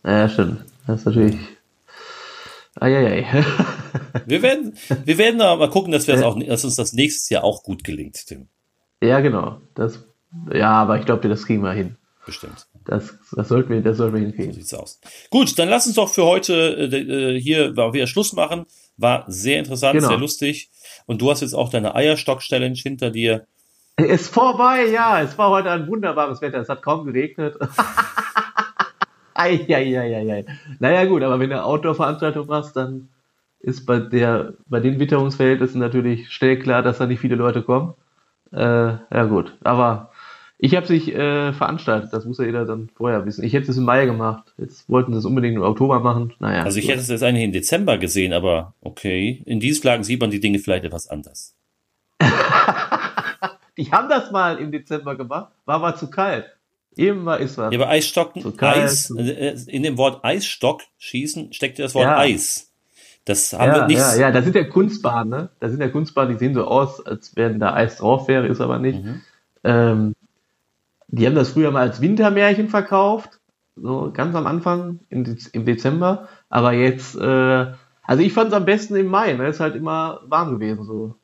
[0.04, 0.64] ja, stimmt.
[0.86, 1.36] Das ist natürlich.
[2.76, 3.26] Eieiei.
[4.26, 7.28] Wir werden, wir werden aber mal gucken, dass wir das auch, dass uns das nächstes
[7.28, 8.48] Jahr auch gut gelingt, Tim.
[9.02, 9.60] ja, genau.
[9.74, 10.04] Das,
[10.52, 11.96] ja, aber ich glaube, das kriegen wir hin.
[12.26, 12.66] Bestimmt.
[12.86, 14.52] Das, das sollten wir, das sollten wir So hinkriegen.
[14.54, 15.00] sieht's aus.
[15.30, 18.64] Gut, dann lass uns doch für heute äh, äh, hier wieder Schluss machen.
[18.96, 20.08] War sehr interessant, Genau.
[20.08, 20.70] sehr lustig.
[21.06, 23.46] Und du hast jetzt auch deine Eierstock-Challenge hinter dir.
[23.96, 25.20] Ist vorbei, ja.
[25.20, 26.58] Es war heute ein wunderbares Wetter.
[26.60, 27.56] Es hat kaum geregnet.
[29.34, 30.44] Eieieiei.
[30.78, 33.08] Naja, gut, aber wenn du Outdoor-Veranstaltung machst, dann
[33.60, 37.94] ist bei der, bei den Witterungsverhältnissen natürlich schnell klar, dass da nicht viele Leute kommen.
[38.52, 39.56] Äh, ja, gut.
[39.64, 40.10] Aber
[40.64, 42.10] ich habe sich äh, veranstaltet.
[42.14, 43.44] Das muss ja jeder dann vorher wissen.
[43.44, 44.54] Ich hätte es im Mai gemacht.
[44.56, 46.32] Jetzt wollten sie es unbedingt im Oktober machen.
[46.38, 46.62] Naja.
[46.62, 49.42] Also ich hätte es jetzt eigentlich im Dezember gesehen, aber okay.
[49.44, 51.54] In Dienstlagen sieht man die Dinge vielleicht etwas anders.
[53.76, 55.52] Die haben das mal im Dezember gemacht.
[55.66, 56.46] War aber zu kalt.
[56.96, 57.70] Eben war ist was.
[57.70, 58.84] Ja, bei Eisstocken, So kalt.
[58.84, 62.16] Eis, äh, in dem Wort Eisstock schießen steckt ja das Wort Ja.
[62.16, 62.72] Eis.
[63.26, 63.98] Das haben wir ja, nicht.
[63.98, 65.48] ja, ja, da sind ja Kunstbahnen, ne?
[65.60, 68.62] Da sind ja Kunstbahnen, die sehen so aus, als wenn da Eis drauf wäre, ist
[68.62, 69.04] aber nicht.
[69.04, 69.20] Mhm.
[69.64, 70.14] Ähm,
[71.14, 73.40] die haben das früher mal als Wintermärchen verkauft,
[73.76, 76.28] so ganz am Anfang im, im Dezember.
[76.48, 79.48] Aber jetzt, äh, also ich fand es am besten im Mai, ne?
[79.48, 81.16] Ist halt immer warm gewesen, so.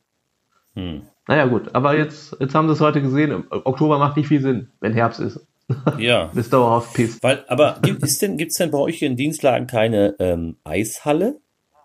[0.75, 1.03] Hm.
[1.27, 3.45] Naja, gut, aber jetzt, jetzt haben sie es heute gesehen.
[3.51, 5.47] Oktober macht nicht viel Sinn, wenn Herbst ist.
[5.99, 6.31] Ja.
[6.35, 7.23] Bis dauerhaft pisst.
[7.23, 11.41] Weil, aber gibt es denn, gibt's denn bei euch in Dienstlagen keine ähm, Eishalle?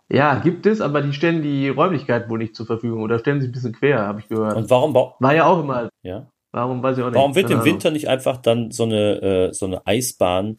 [0.10, 3.48] Ja, gibt es, aber die stellen die Räumlichkeit wohl nicht zur Verfügung oder stellen sie
[3.48, 4.56] ein bisschen quer, habe ich gehört.
[4.56, 6.28] Und warum, War ja auch immer, ja?
[6.56, 7.16] Warum weiß ich auch nicht.
[7.18, 7.66] warum wird im Ahnung.
[7.66, 10.58] Winter nicht einfach dann so eine, äh, so eine Eisbahn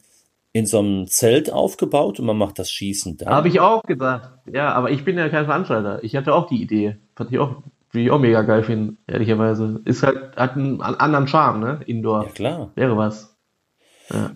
[0.53, 3.27] in so einem Zelt aufgebaut und man macht das Schießen da?
[3.29, 4.29] Habe ich auch gesagt.
[4.51, 6.03] Ja, aber ich bin ja kein Veranstalter.
[6.03, 6.97] Ich hatte auch die Idee.
[7.15, 9.81] Fand ich auch, würde ich auch mega geil finden, ehrlicherweise.
[9.85, 11.79] Ist halt, hat einen an- anderen Charme, ne?
[11.85, 12.23] Indoor.
[12.25, 12.71] Ja, klar.
[12.75, 13.33] Wäre was.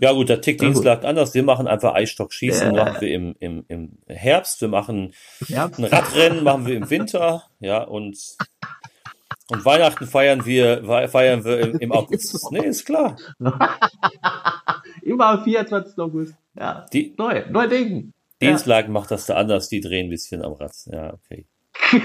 [0.01, 0.45] Ja gut, Ja, gut.
[0.61, 1.33] Dienstlag anders.
[1.33, 2.83] Wir machen einfach Eisstockschießen, Ja.
[2.85, 4.59] machen wir im, im, im Herbst.
[4.61, 5.13] Wir machen
[5.47, 5.69] Ja.
[5.77, 7.43] ein Radrennen, machen wir im Winter.
[7.61, 8.17] Ja, und,
[9.51, 12.51] und Weihnachten feiern wir, feiern wir im, im August.
[12.51, 13.17] Nee, ist klar.
[15.01, 15.97] Immer am 24.
[15.99, 16.35] August.
[16.57, 16.85] Ja.
[16.93, 18.13] Die Neu, neu denken.
[18.41, 18.49] Ja.
[18.49, 19.67] Dienstlag macht das da anders.
[19.67, 20.71] Die drehen ein bisschen am Rad.
[20.85, 21.45] Ja, okay.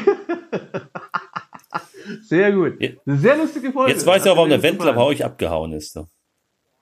[2.22, 2.80] Sehr gut.
[2.80, 2.90] Ja.
[3.06, 3.92] Sehr lustige Folge.
[3.92, 5.92] Jetzt weiß ich auch, warum der Wendler bei euch abgehauen ist.
[5.92, 6.08] So.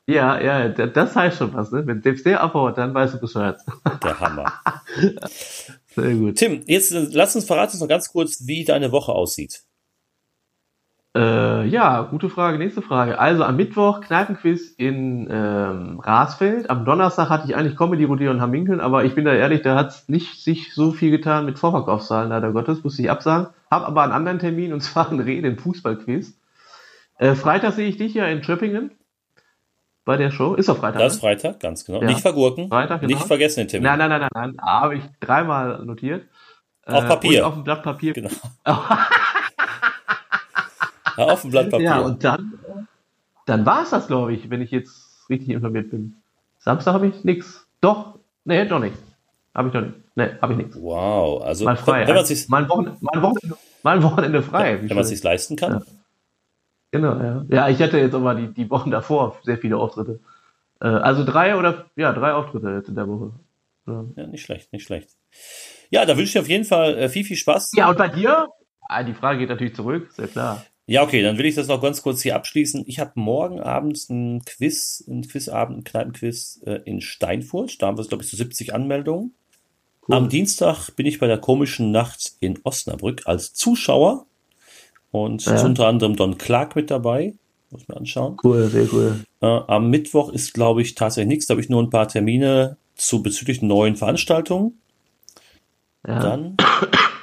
[0.06, 1.86] Ja, ja, das heißt schon was, ne?
[1.86, 3.56] Wenn selbst der abhaut, dann weißt du Bescheid.
[4.02, 4.60] Der Hammer.
[5.94, 6.36] Sehr gut.
[6.36, 9.62] Tim, jetzt äh, lass uns verraten uns noch ganz kurz, wie deine Woche aussieht.
[11.16, 12.58] Äh, ja, gute Frage.
[12.58, 13.18] Nächste Frage.
[13.20, 16.68] Also am Mittwoch Kneipenquiz in ähm, Rasfeld.
[16.70, 19.76] Am Donnerstag hatte ich eigentlich Comedy Rodeo in Hamminkeln, aber ich bin da ehrlich, da
[19.76, 23.46] hat es nicht sich so viel getan mit Vorverkaufszahlen, leider Gottes, musste ich absagen.
[23.70, 26.36] Hab aber einen anderen Termin und zwar einen Reh, den Fußballquiz.
[27.18, 28.90] Äh, Freitag sehe ich dich ja in Schöppingen
[30.04, 30.54] bei der Show.
[30.54, 30.98] Ist doch Freitag.
[30.98, 31.14] Das ne?
[31.14, 32.00] ist Freitag, ganz genau.
[32.00, 32.08] Ja.
[32.08, 32.68] Nicht vergurken.
[32.68, 33.14] Freitag, genau.
[33.14, 33.84] Nicht vergessen den Termin.
[33.84, 34.66] Nein, nein, nein, nein, nein.
[34.66, 36.24] Habe ich dreimal notiert.
[36.86, 37.46] Auf Äh, Papier.
[37.46, 38.14] Auf dem Blatt Papier.
[38.14, 38.30] Genau.
[41.22, 41.84] Auf dem Blatt Papier.
[41.86, 42.58] Ja, und dann,
[43.46, 46.16] dann war es das, glaube ich, wenn ich jetzt richtig informiert bin.
[46.58, 47.66] Samstag habe ich nichts.
[47.80, 48.96] Doch, nee, doch nicht.
[49.54, 49.94] Habe ich doch nicht.
[50.16, 50.76] Nee, habe ich nichts.
[50.80, 52.06] wow, also Mal frei.
[52.06, 54.82] wenn man sich mein, Wochenende, mein, Wochenende, mein Wochenende frei.
[54.82, 55.16] Wie wenn man schön.
[55.16, 55.72] sich leisten kann.
[55.72, 55.82] Ja.
[56.92, 57.44] Genau, ja.
[57.48, 60.20] Ja, ich hatte jetzt aber die, die Wochen davor sehr viele Auftritte.
[60.80, 63.32] Äh, also drei oder, ja, drei Auftritte jetzt in der Woche.
[63.86, 65.10] Ja, Ja, nicht schlecht, nicht schlecht.
[65.90, 67.72] Ja, da wünsche ich auf jeden Fall äh, viel, viel Spaß.
[67.74, 68.48] ja und bei dir?
[68.88, 70.64] Ah, die Frage geht natürlich zurück, ja klar.
[70.86, 72.84] Ja, okay, dann will ich das noch ganz kurz hier abschließen.
[72.86, 77.80] Ich habe morgen abends ein Quiz, ein Quizabend, ein Kneipenquiz äh, in Steinfurt.
[77.80, 79.32] Da haben wir, glaube ich, so 70 Anmeldungen.
[80.06, 80.16] Cool.
[80.16, 84.26] Am Dienstag bin ich bei der komischen Nacht in Osnabrück als Zuschauer.
[85.10, 85.54] Und Ja.
[85.54, 87.32] ist unter anderem Don Clark mit dabei.
[87.70, 88.36] Muss mir anschauen.
[88.44, 89.20] Cool, sehr cool.
[89.40, 91.46] Äh, am Mittwoch ist, glaube ich, tatsächlich nichts.
[91.46, 94.78] Da habe ich nur ein paar Termine zu bezüglich neuen Veranstaltungen.
[96.06, 96.20] Ja.
[96.20, 96.56] Dann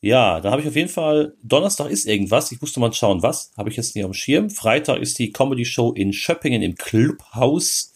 [0.00, 3.52] Ja, da habe ich auf jeden Fall, Donnerstag ist irgendwas, ich musste mal schauen, was,
[3.56, 4.48] habe ich jetzt nicht am Schirm.
[4.48, 7.94] Freitag ist die Comedy-Show in Schöppingen im Clubhaus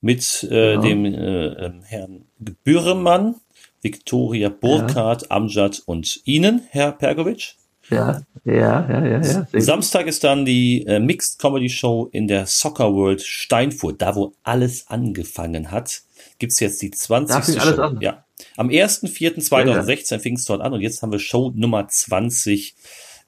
[0.00, 0.80] mit äh, ja.
[0.80, 3.36] dem äh, ähm, Herrn Büremann,
[3.82, 5.30] Viktoria Burkhardt, ja.
[5.30, 7.56] Amjad und Ihnen, Herr Pergovic.
[7.90, 9.20] Ja, ja, ja, ja.
[9.20, 14.14] ja Samstag ist dann die äh, Mixed Comedy Show in der Soccer World Steinfurt, da
[14.14, 16.02] wo alles angefangen hat.
[16.38, 17.60] Gibt's jetzt die 20.
[17.62, 17.80] Show.
[17.80, 18.00] An.
[18.00, 18.25] Ja.
[18.56, 20.18] Am 1.4.2016 ja.
[20.18, 22.74] fing es dort an und jetzt haben wir Show Nummer 20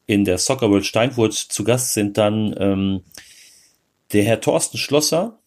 [0.07, 1.35] in der Soccer World Steinfurt.
[1.35, 3.03] Zu Gast sind dann ähm,
[4.13, 5.39] der Herr Thorsten Schlosser,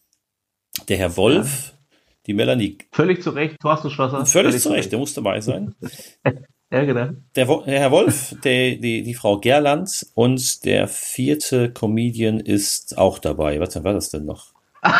[0.87, 1.97] der Herr Wolf, ja.
[2.27, 2.77] die Melanie.
[2.91, 4.25] Völlig zu Recht, Thorsten Schlosser.
[4.25, 5.75] Völlig, völlig zu Recht, der muss dabei sein.
[6.71, 7.09] ja, genau.
[7.35, 13.19] Der, der Herr Wolf, der, die, die Frau Gerland und der vierte Comedian ist auch
[13.19, 13.59] dabei.
[13.59, 14.53] Was war das denn noch?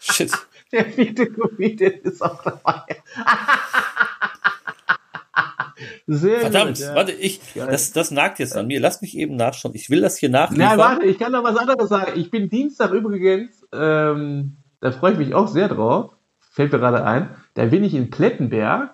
[0.00, 0.32] Shit.
[0.72, 2.84] Der vierte Comedian ist auch dabei.
[6.06, 6.94] Sehr Verdammt, gut, ja.
[6.94, 8.80] warte, ich, das, das nagt jetzt an mir.
[8.80, 9.74] Lass mich eben nachschauen.
[9.74, 10.68] Ich will das hier nachliefern.
[10.68, 12.12] Nein, warte, ich kann noch was anderes sagen.
[12.16, 16.14] Ich bin Dienstag übrigens, ähm, da freue ich mich auch sehr drauf.
[16.38, 17.30] Fällt mir gerade ein.
[17.54, 18.90] Da bin ich in Plettenberg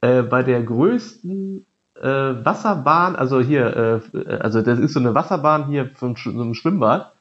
[0.00, 1.66] äh, bei der größten
[2.00, 6.54] äh, Wasserbahn, also hier, äh, also das ist so eine Wasserbahn hier von so einem
[6.54, 7.12] Schwimmbad.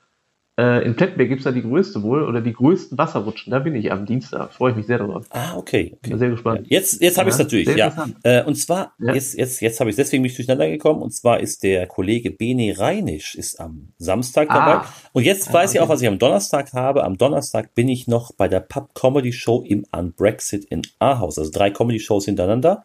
[0.60, 3.52] Äh, in Plettenberg gibt es da die größte wohl oder die größten Wasserrutschen.
[3.52, 4.52] Da bin ich am Dienstag.
[4.52, 5.26] Freue ich mich sehr drauf.
[5.30, 5.94] Ah, okay.
[5.96, 6.10] okay.
[6.10, 6.68] Bin sehr gespannt.
[6.70, 8.08] Jetzt, jetzt habe ja, ich es natürlich, ja.
[8.24, 9.14] Äh, und zwar, ja.
[9.14, 11.02] jetzt, jetzt, jetzt habe ich deswegen mich durcheinander gekommen.
[11.02, 14.74] Und zwar ist der Kollege Bene Reinisch ist am Samstag dabei.
[14.74, 14.94] Ah.
[15.14, 15.78] Und jetzt ah, weiß okay.
[15.78, 17.06] ich auch, was ich am Donnerstag habe.
[17.06, 21.40] Am Donnerstag bin ich noch bei der Pub Comedy Show im Unbrexit in Ahaus.
[21.40, 22.84] Also drei Comedy Shows hintereinander.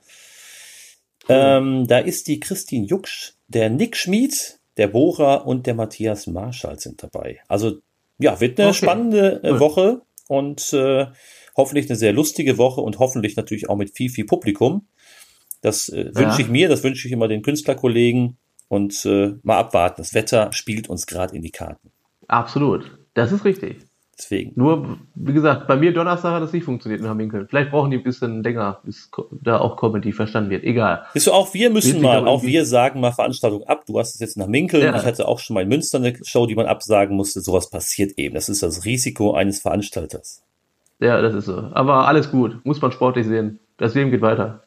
[1.28, 1.36] Cool.
[1.36, 6.78] Ähm, da ist die Christine Jucksch, der Nick Schmid, der Bohrer und der Matthias Marschall
[6.78, 7.40] sind dabei.
[7.48, 7.78] Also
[8.18, 8.78] ja, wird eine okay.
[8.78, 11.06] spannende äh, Woche und äh,
[11.56, 14.86] hoffentlich eine sehr lustige Woche und hoffentlich natürlich auch mit viel, viel Publikum.
[15.60, 16.14] Das äh, ja.
[16.14, 19.96] wünsche ich mir, das wünsche ich immer den Künstlerkollegen und äh, mal abwarten.
[19.98, 21.90] Das Wetter spielt uns gerade in die Karten.
[22.28, 23.78] Absolut, das ist richtig.
[24.16, 24.52] Deswegen.
[24.54, 27.48] Nur, wie gesagt, bei mir Donnerstag hat das nicht funktioniert in Hamminkeln.
[27.48, 30.62] Vielleicht brauchen die ein bisschen länger, bis da auch Comedy verstanden wird.
[30.62, 31.06] Egal.
[31.12, 33.84] Bist du auch wir müssen mal, auch wir sagen mal Veranstaltung ab.
[33.86, 34.84] Du hast es jetzt nach Minkeln.
[34.84, 34.96] Ja.
[34.96, 37.40] Ich hatte auch schon mal in Münster eine Show, die man absagen musste.
[37.40, 38.34] Sowas passiert eben.
[38.34, 40.42] Das ist das Risiko eines Veranstalters.
[41.00, 41.70] Ja, das ist so.
[41.72, 42.64] Aber alles gut.
[42.64, 43.58] Muss man sportlich sehen.
[43.78, 44.62] Das Leben geht weiter.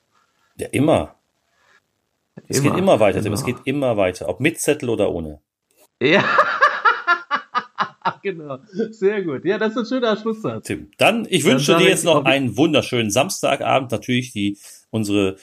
[0.57, 1.15] Ja, immer.
[2.47, 3.33] Es geht immer weiter, immer.
[3.33, 4.27] Es geht immer weiter.
[4.27, 5.39] Ob mit Zettel oder ohne.
[6.01, 6.23] Ja.
[8.23, 8.59] genau.
[8.91, 9.45] Sehr gut.
[9.45, 10.67] Ja, das ist ein schöner Schlusssatz.
[10.67, 13.91] Tim, dann, ich wünsche dann dir jetzt noch einen wunderschönen Samstagabend.
[13.91, 14.57] Natürlich die,
[14.89, 15.37] unsere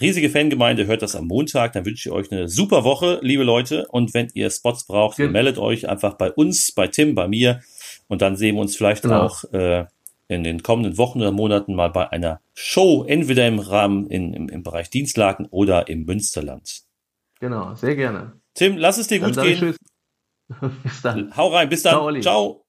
[0.00, 1.72] riesige Fangemeinde hört das am Montag.
[1.72, 3.86] Dann wünsche ich euch eine super Woche, liebe Leute.
[3.88, 5.28] Und wenn ihr Spots braucht, ja.
[5.28, 7.60] meldet euch einfach bei uns, bei Tim, bei mir.
[8.08, 9.22] Und dann sehen wir uns vielleicht genau.
[9.22, 9.86] auch äh,
[10.28, 14.48] in den kommenden Wochen oder Monaten mal bei einer Show, entweder im Rahmen in, im,
[14.48, 16.82] im Bereich Dienstlaken oder im Münsterland.
[17.40, 18.32] Genau, sehr gerne.
[18.54, 19.76] Tim, lass es dir gut gehen.
[20.82, 21.36] Bis dann.
[21.36, 21.94] Hau rein, bis dann.
[21.94, 22.20] Ciao.
[22.20, 22.65] Ciao.